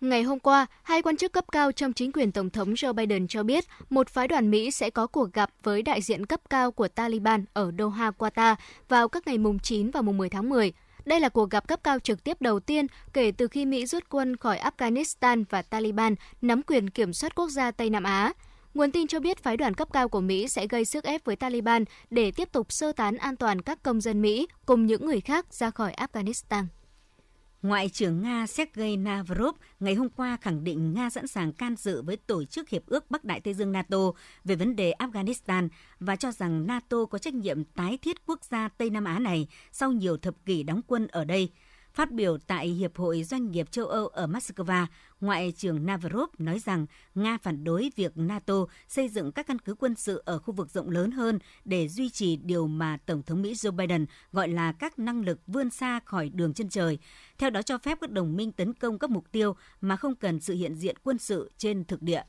Ngày 0.00 0.22
hôm 0.22 0.38
qua, 0.38 0.66
hai 0.82 1.02
quan 1.02 1.16
chức 1.16 1.32
cấp 1.32 1.44
cao 1.52 1.72
trong 1.72 1.92
chính 1.92 2.12
quyền 2.12 2.32
Tổng 2.32 2.50
thống 2.50 2.74
Joe 2.74 2.92
Biden 2.92 3.28
cho 3.28 3.42
biết 3.42 3.64
một 3.90 4.08
phái 4.08 4.28
đoàn 4.28 4.50
Mỹ 4.50 4.70
sẽ 4.70 4.90
có 4.90 5.06
cuộc 5.06 5.32
gặp 5.32 5.50
với 5.62 5.82
đại 5.82 6.02
diện 6.02 6.26
cấp 6.26 6.40
cao 6.50 6.72
của 6.72 6.88
Taliban 6.88 7.44
ở 7.52 7.72
Doha, 7.78 8.10
Qatar 8.18 8.56
vào 8.88 9.08
các 9.08 9.26
ngày 9.26 9.38
mùng 9.38 9.58
9 9.58 9.90
và 9.90 10.02
mùng 10.02 10.16
10 10.16 10.28
tháng 10.28 10.48
10 10.48 10.72
đây 11.04 11.20
là 11.20 11.28
cuộc 11.28 11.50
gặp 11.50 11.68
cấp 11.68 11.80
cao 11.82 11.98
trực 11.98 12.24
tiếp 12.24 12.36
đầu 12.40 12.60
tiên 12.60 12.86
kể 13.12 13.32
từ 13.32 13.48
khi 13.48 13.66
Mỹ 13.66 13.86
rút 13.86 14.04
quân 14.08 14.36
khỏi 14.36 14.58
Afghanistan 14.58 15.44
và 15.50 15.62
Taliban 15.62 16.14
nắm 16.42 16.62
quyền 16.62 16.90
kiểm 16.90 17.12
soát 17.12 17.34
quốc 17.34 17.48
gia 17.48 17.70
Tây 17.70 17.90
Nam 17.90 18.02
Á. 18.02 18.32
Nguồn 18.74 18.92
tin 18.92 19.06
cho 19.06 19.20
biết 19.20 19.42
phái 19.42 19.56
đoàn 19.56 19.74
cấp 19.74 19.88
cao 19.92 20.08
của 20.08 20.20
Mỹ 20.20 20.48
sẽ 20.48 20.66
gây 20.66 20.84
sức 20.84 21.04
ép 21.04 21.24
với 21.24 21.36
Taliban 21.36 21.84
để 22.10 22.30
tiếp 22.30 22.52
tục 22.52 22.72
sơ 22.72 22.92
tán 22.92 23.16
an 23.16 23.36
toàn 23.36 23.62
các 23.62 23.82
công 23.82 24.00
dân 24.00 24.22
Mỹ 24.22 24.46
cùng 24.66 24.86
những 24.86 25.06
người 25.06 25.20
khác 25.20 25.54
ra 25.54 25.70
khỏi 25.70 25.94
Afghanistan. 25.96 26.64
Ngoại 27.64 27.88
trưởng 27.88 28.22
Nga 28.22 28.46
Sergei 28.46 28.96
Lavrov 28.96 29.56
ngày 29.80 29.94
hôm 29.94 30.08
qua 30.08 30.36
khẳng 30.40 30.64
định 30.64 30.94
Nga 30.94 31.10
sẵn 31.10 31.26
sàng 31.26 31.52
can 31.52 31.76
dự 31.76 32.02
với 32.02 32.16
Tổ 32.16 32.44
chức 32.44 32.68
Hiệp 32.68 32.86
ước 32.86 33.10
Bắc 33.10 33.24
Đại 33.24 33.40
Tây 33.40 33.54
Dương 33.54 33.72
NATO 33.72 34.12
về 34.44 34.54
vấn 34.54 34.76
đề 34.76 34.94
Afghanistan 34.98 35.68
và 36.00 36.16
cho 36.16 36.32
rằng 36.32 36.66
NATO 36.66 37.04
có 37.04 37.18
trách 37.18 37.34
nhiệm 37.34 37.64
tái 37.64 37.98
thiết 38.02 38.26
quốc 38.26 38.44
gia 38.44 38.68
Tây 38.68 38.90
Nam 38.90 39.04
Á 39.04 39.18
này 39.18 39.48
sau 39.72 39.92
nhiều 39.92 40.16
thập 40.16 40.34
kỷ 40.46 40.62
đóng 40.62 40.80
quân 40.86 41.06
ở 41.06 41.24
đây– 41.24 41.50
Phát 41.94 42.12
biểu 42.12 42.38
tại 42.38 42.68
Hiệp 42.68 42.96
hội 42.96 43.24
Doanh 43.24 43.50
nghiệp 43.50 43.70
châu 43.70 43.86
Âu 43.86 44.06
ở 44.06 44.26
Moscow, 44.26 44.86
Ngoại 45.20 45.52
trưởng 45.56 45.86
Navarov 45.86 46.30
nói 46.38 46.58
rằng 46.58 46.86
Nga 47.14 47.38
phản 47.42 47.64
đối 47.64 47.90
việc 47.96 48.12
NATO 48.16 48.54
xây 48.88 49.08
dựng 49.08 49.32
các 49.32 49.46
căn 49.46 49.58
cứ 49.58 49.74
quân 49.74 49.94
sự 49.94 50.22
ở 50.24 50.38
khu 50.38 50.54
vực 50.54 50.70
rộng 50.70 50.90
lớn 50.90 51.10
hơn 51.10 51.38
để 51.64 51.88
duy 51.88 52.10
trì 52.10 52.36
điều 52.36 52.66
mà 52.66 52.98
Tổng 53.06 53.22
thống 53.22 53.42
Mỹ 53.42 53.52
Joe 53.52 53.70
Biden 53.70 54.06
gọi 54.32 54.48
là 54.48 54.72
các 54.72 54.98
năng 54.98 55.20
lực 55.20 55.40
vươn 55.46 55.70
xa 55.70 56.00
khỏi 56.04 56.28
đường 56.28 56.54
chân 56.54 56.68
trời, 56.68 56.98
theo 57.38 57.50
đó 57.50 57.62
cho 57.62 57.78
phép 57.78 57.98
các 58.00 58.10
đồng 58.10 58.36
minh 58.36 58.52
tấn 58.52 58.74
công 58.74 58.98
các 58.98 59.10
mục 59.10 59.32
tiêu 59.32 59.56
mà 59.80 59.96
không 59.96 60.14
cần 60.14 60.40
sự 60.40 60.54
hiện 60.54 60.74
diện 60.74 60.96
quân 61.02 61.18
sự 61.18 61.50
trên 61.56 61.84
thực 61.84 62.02
địa. 62.02 62.22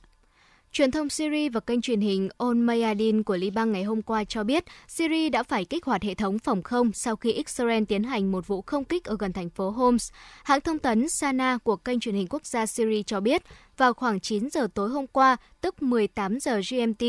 Truyền 0.75 0.91
thông 0.91 1.09
Syria 1.09 1.49
và 1.49 1.59
kênh 1.59 1.81
truyền 1.81 2.01
hình 2.01 2.29
Al 2.37 2.53
Mayadin 2.53 3.23
của 3.23 3.37
Liban 3.37 3.71
ngày 3.71 3.83
hôm 3.83 4.01
qua 4.01 4.23
cho 4.23 4.43
biết 4.43 4.63
Syria 4.87 5.29
đã 5.29 5.43
phải 5.43 5.65
kích 5.65 5.85
hoạt 5.85 6.03
hệ 6.03 6.13
thống 6.13 6.39
phòng 6.39 6.63
không 6.63 6.93
sau 6.93 7.15
khi 7.15 7.31
Israel 7.31 7.83
tiến 7.83 8.03
hành 8.03 8.31
một 8.31 8.47
vụ 8.47 8.61
không 8.61 8.83
kích 8.83 9.03
ở 9.03 9.15
gần 9.19 9.33
thành 9.33 9.49
phố 9.49 9.69
Homs. 9.69 10.11
Hãng 10.43 10.61
thông 10.61 10.79
tấn 10.79 11.09
Sana 11.09 11.57
của 11.63 11.75
kênh 11.75 11.99
truyền 11.99 12.15
hình 12.15 12.27
quốc 12.29 12.45
gia 12.45 12.65
Syria 12.65 13.03
cho 13.03 13.19
biết 13.19 13.41
vào 13.77 13.93
khoảng 13.93 14.19
9 14.19 14.49
giờ 14.49 14.67
tối 14.73 14.89
hôm 14.89 15.07
qua, 15.07 15.37
tức 15.61 15.81
18 15.81 16.39
giờ 16.39 16.61
GMT, 16.71 17.03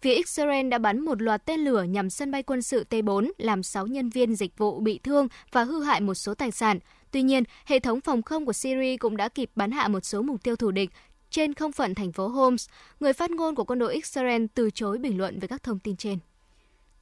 phía 0.00 0.14
Israel 0.14 0.68
đã 0.68 0.78
bắn 0.78 1.00
một 1.00 1.22
loạt 1.22 1.44
tên 1.44 1.60
lửa 1.60 1.82
nhằm 1.82 2.10
sân 2.10 2.30
bay 2.30 2.42
quân 2.42 2.62
sự 2.62 2.84
T4 2.90 3.30
làm 3.38 3.62
6 3.62 3.86
nhân 3.86 4.10
viên 4.10 4.34
dịch 4.34 4.58
vụ 4.58 4.80
bị 4.80 5.00
thương 5.02 5.28
và 5.52 5.64
hư 5.64 5.82
hại 5.82 6.00
một 6.00 6.14
số 6.14 6.34
tài 6.34 6.50
sản. 6.50 6.78
Tuy 7.12 7.22
nhiên, 7.22 7.44
hệ 7.64 7.78
thống 7.78 8.00
phòng 8.00 8.22
không 8.22 8.46
của 8.46 8.52
Syria 8.52 8.96
cũng 8.96 9.16
đã 9.16 9.28
kịp 9.28 9.50
bắn 9.54 9.70
hạ 9.70 9.88
một 9.88 10.04
số 10.04 10.22
mục 10.22 10.42
tiêu 10.42 10.56
thù 10.56 10.70
địch 10.70 10.90
trên 11.30 11.54
không 11.54 11.72
phận 11.72 11.94
thành 11.94 12.12
phố 12.12 12.28
Homs, 12.28 12.68
người 13.00 13.12
phát 13.12 13.30
ngôn 13.30 13.54
của 13.54 13.64
quân 13.64 13.78
đội 13.78 13.94
Israel 13.94 14.44
từ 14.54 14.70
chối 14.70 14.98
bình 14.98 15.18
luận 15.18 15.38
về 15.38 15.48
các 15.48 15.62
thông 15.62 15.78
tin 15.78 15.96
trên. 15.96 16.18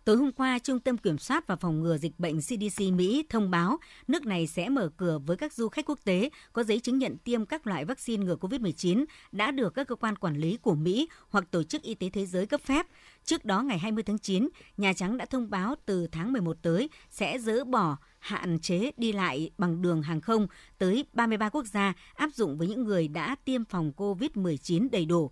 Tối 0.08 0.16
hôm 0.16 0.32
qua, 0.32 0.58
Trung 0.58 0.80
tâm 0.80 0.98
Kiểm 0.98 1.18
soát 1.18 1.46
và 1.46 1.56
Phòng 1.56 1.80
ngừa 1.80 1.98
Dịch 1.98 2.18
bệnh 2.18 2.40
CDC 2.40 2.82
Mỹ 2.92 3.24
thông 3.28 3.50
báo 3.50 3.78
nước 4.08 4.26
này 4.26 4.46
sẽ 4.46 4.68
mở 4.68 4.90
cửa 4.96 5.18
với 5.26 5.36
các 5.36 5.52
du 5.52 5.68
khách 5.68 5.86
quốc 5.86 5.98
tế 6.04 6.30
có 6.52 6.62
giấy 6.62 6.80
chứng 6.80 6.98
nhận 6.98 7.16
tiêm 7.16 7.46
các 7.46 7.66
loại 7.66 7.84
vaccine 7.84 8.24
ngừa 8.24 8.36
COVID-19 8.36 9.04
đã 9.32 9.50
được 9.50 9.74
các 9.74 9.88
cơ 9.88 9.94
quan 9.94 10.16
quản 10.16 10.36
lý 10.36 10.56
của 10.56 10.74
Mỹ 10.74 11.08
hoặc 11.28 11.44
Tổ 11.50 11.62
chức 11.62 11.82
Y 11.82 11.94
tế 11.94 12.10
Thế 12.12 12.26
giới 12.26 12.46
cấp 12.46 12.60
phép. 12.60 12.86
Trước 13.24 13.44
đó, 13.44 13.62
ngày 13.62 13.78
20 13.78 14.02
tháng 14.02 14.18
9, 14.18 14.48
Nhà 14.76 14.92
Trắng 14.92 15.16
đã 15.16 15.24
thông 15.24 15.50
báo 15.50 15.74
từ 15.86 16.06
tháng 16.06 16.32
11 16.32 16.56
tới 16.62 16.90
sẽ 17.10 17.38
dỡ 17.38 17.64
bỏ 17.64 17.96
hạn 18.18 18.58
chế 18.58 18.90
đi 18.96 19.12
lại 19.12 19.50
bằng 19.58 19.82
đường 19.82 20.02
hàng 20.02 20.20
không 20.20 20.46
tới 20.78 21.04
33 21.12 21.48
quốc 21.48 21.66
gia 21.66 21.92
áp 22.14 22.30
dụng 22.34 22.58
với 22.58 22.68
những 22.68 22.84
người 22.84 23.08
đã 23.08 23.36
tiêm 23.44 23.64
phòng 23.64 23.92
COVID-19 23.96 24.88
đầy 24.92 25.04
đủ. 25.04 25.30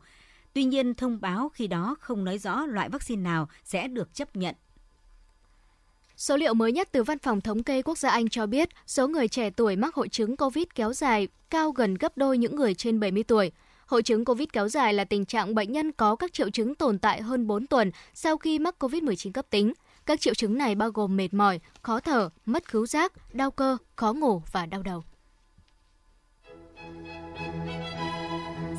Tuy 0.52 0.64
nhiên, 0.64 0.94
thông 0.94 1.20
báo 1.20 1.48
khi 1.48 1.66
đó 1.66 1.96
không 2.00 2.24
nói 2.24 2.38
rõ 2.38 2.66
loại 2.66 2.88
vaccine 2.88 3.22
nào 3.22 3.48
sẽ 3.64 3.88
được 3.88 4.14
chấp 4.14 4.36
nhận. 4.36 4.54
Số 6.16 6.36
liệu 6.36 6.54
mới 6.54 6.72
nhất 6.72 6.88
từ 6.92 7.02
Văn 7.02 7.18
phòng 7.18 7.40
Thống 7.40 7.62
kê 7.62 7.82
Quốc 7.82 7.98
gia 7.98 8.10
Anh 8.10 8.28
cho 8.28 8.46
biết 8.46 8.68
số 8.86 9.08
người 9.08 9.28
trẻ 9.28 9.50
tuổi 9.50 9.76
mắc 9.76 9.94
hội 9.94 10.08
chứng 10.08 10.36
COVID 10.36 10.64
kéo 10.74 10.92
dài 10.92 11.28
cao 11.50 11.72
gần 11.72 11.94
gấp 11.94 12.16
đôi 12.18 12.38
những 12.38 12.56
người 12.56 12.74
trên 12.74 13.00
70 13.00 13.22
tuổi. 13.22 13.52
Hội 13.86 14.02
chứng 14.02 14.24
COVID 14.24 14.48
kéo 14.52 14.68
dài 14.68 14.94
là 14.94 15.04
tình 15.04 15.24
trạng 15.24 15.54
bệnh 15.54 15.72
nhân 15.72 15.92
có 15.92 16.16
các 16.16 16.32
triệu 16.32 16.50
chứng 16.50 16.74
tồn 16.74 16.98
tại 16.98 17.22
hơn 17.22 17.46
4 17.46 17.66
tuần 17.66 17.90
sau 18.14 18.36
khi 18.36 18.58
mắc 18.58 18.74
COVID-19 18.78 19.32
cấp 19.32 19.46
tính. 19.50 19.72
Các 20.06 20.20
triệu 20.20 20.34
chứng 20.34 20.58
này 20.58 20.74
bao 20.74 20.90
gồm 20.90 21.16
mệt 21.16 21.34
mỏi, 21.34 21.60
khó 21.82 22.00
thở, 22.00 22.30
mất 22.44 22.68
khứu 22.68 22.86
giác, 22.86 23.12
đau 23.34 23.50
cơ, 23.50 23.76
khó 23.96 24.12
ngủ 24.12 24.42
và 24.52 24.66
đau 24.66 24.82
đầu. 24.82 25.04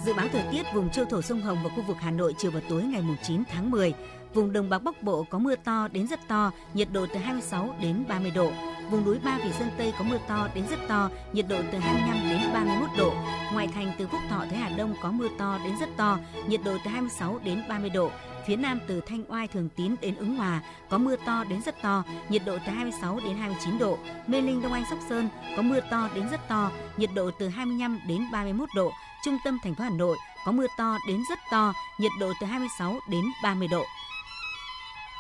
Dự 0.06 0.14
báo 0.14 0.28
thời 0.32 0.44
tiết 0.52 0.64
vùng 0.74 0.90
châu 0.90 1.06
thổ 1.06 1.22
sông 1.22 1.42
Hồng 1.42 1.58
và 1.64 1.70
khu 1.76 1.84
vực 1.88 1.98
Hà 2.00 2.12
Nội 2.12 2.34
chiều 2.38 2.52
và 2.52 2.62
tối 2.70 2.84
ngày 2.84 3.04
9 3.24 3.44
tháng 3.50 3.72
10. 3.72 3.94
Vùng 4.34 4.54
đồng 4.54 4.70
bằng 4.70 4.84
Bắc 4.84 5.04
Bộ 5.04 5.26
có 5.30 5.40
mưa 5.40 5.56
to 5.56 5.88
đến 5.88 6.08
rất 6.08 6.20
to, 6.28 6.52
nhiệt 6.74 6.88
độ 6.92 7.06
từ 7.14 7.20
26 7.20 7.76
đến 7.82 8.06
30 8.08 8.32
độ. 8.36 8.52
Vùng 8.92 9.06
núi 9.06 9.20
Ba 9.24 9.40
Vì 9.44 9.52
Sơn 9.52 9.70
Tây 9.78 9.94
có 10.00 10.04
mưa 10.04 10.18
to 10.28 10.48
đến 10.56 10.64
rất 10.70 10.80
to, 10.88 11.10
nhiệt 11.34 11.46
độ 11.50 11.58
từ 11.72 11.78
25 11.78 12.30
đến 12.30 12.54
31 12.54 12.90
độ. 12.98 13.14
Ngoại 13.54 13.68
thành 13.68 13.92
từ 14.00 14.08
Phúc 14.08 14.20
Thọ 14.30 14.40
tới 14.40 14.58
Hà 14.58 14.70
Đông 14.70 14.96
có 15.02 15.12
mưa 15.12 15.28
to 15.38 15.60
đến 15.64 15.74
rất 15.80 15.90
to, 15.98 16.20
nhiệt 16.48 16.62
độ 16.66 16.78
từ 16.84 16.90
26 16.90 17.40
đến 17.44 17.64
30 17.70 17.90
độ. 17.90 18.12
Phía 18.48 18.56
Nam 18.56 18.80
từ 18.88 19.02
Thanh 19.02 19.24
Oai 19.28 19.48
Thường 19.48 19.70
Tín 19.76 19.96
đến 20.02 20.16
Ứng 20.16 20.36
Hòa 20.36 20.62
có 20.90 20.98
mưa 20.98 21.16
to 21.26 21.44
đến 21.44 21.62
rất 21.62 21.82
to, 21.82 22.04
nhiệt 22.30 22.42
độ 22.46 22.58
từ 22.66 22.72
26 22.72 23.20
đến 23.26 23.38
29 23.38 23.78
độ. 23.78 23.98
Mê 24.28 24.42
Linh 24.42 24.62
Đông 24.62 24.74
Anh 24.74 24.84
Sóc 24.90 25.00
Sơn 25.10 25.30
có 25.58 25.62
mưa 25.62 25.80
to 25.92 26.10
đến 26.16 26.30
rất 26.32 26.48
to, 26.48 26.72
nhiệt 26.98 27.10
độ 27.16 27.32
từ 27.40 27.48
25 27.48 28.00
đến 28.08 28.22
31 28.32 28.70
độ. 28.76 28.92
Trung 29.26 29.38
tâm 29.44 29.58
thành 29.64 29.76
phố 29.76 29.84
Hà 29.84 29.90
Nội 29.90 30.18
có 30.46 30.52
mưa 30.52 30.68
to 30.78 30.98
đến 31.08 31.22
rất 31.30 31.40
to, 31.52 31.74
nhiệt 32.00 32.12
độ 32.20 32.34
từ 32.42 32.48
26 32.48 33.00
đến 33.10 33.24
30 33.44 33.68
độ. 33.68 33.84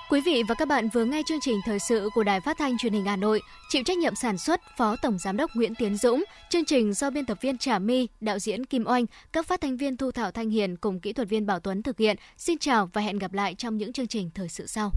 Quý 0.09 0.21
vị 0.21 0.43
và 0.47 0.55
các 0.55 0.67
bạn 0.67 0.89
vừa 0.89 1.05
nghe 1.05 1.21
chương 1.25 1.39
trình 1.41 1.59
thời 1.65 1.79
sự 1.79 2.09
của 2.13 2.23
Đài 2.23 2.39
Phát 2.39 2.57
thanh 2.57 2.77
Truyền 2.77 2.93
hình 2.93 3.05
Hà 3.05 3.15
Nội, 3.15 3.41
chịu 3.69 3.83
trách 3.83 3.97
nhiệm 3.97 4.15
sản 4.15 4.37
xuất 4.37 4.61
Phó 4.77 4.95
Tổng 5.01 5.17
giám 5.17 5.37
đốc 5.37 5.51
Nguyễn 5.55 5.75
Tiến 5.75 5.97
Dũng, 5.97 6.23
chương 6.49 6.65
trình 6.65 6.93
do 6.93 7.09
biên 7.09 7.25
tập 7.25 7.37
viên 7.41 7.57
Trà 7.57 7.79
My, 7.79 8.07
đạo 8.19 8.39
diễn 8.39 8.65
Kim 8.65 8.87
Oanh, 8.87 9.05
các 9.33 9.47
phát 9.47 9.61
thanh 9.61 9.77
viên 9.77 9.97
Thu 9.97 10.11
Thảo 10.11 10.31
Thanh 10.31 10.49
Hiền 10.49 10.77
cùng 10.77 10.99
kỹ 10.99 11.13
thuật 11.13 11.29
viên 11.29 11.45
Bảo 11.45 11.59
Tuấn 11.59 11.83
thực 11.83 11.97
hiện. 11.97 12.17
Xin 12.37 12.57
chào 12.57 12.89
và 12.93 13.01
hẹn 13.01 13.19
gặp 13.19 13.33
lại 13.33 13.55
trong 13.55 13.77
những 13.77 13.93
chương 13.93 14.07
trình 14.07 14.29
thời 14.35 14.49
sự 14.49 14.67
sau. 14.67 14.91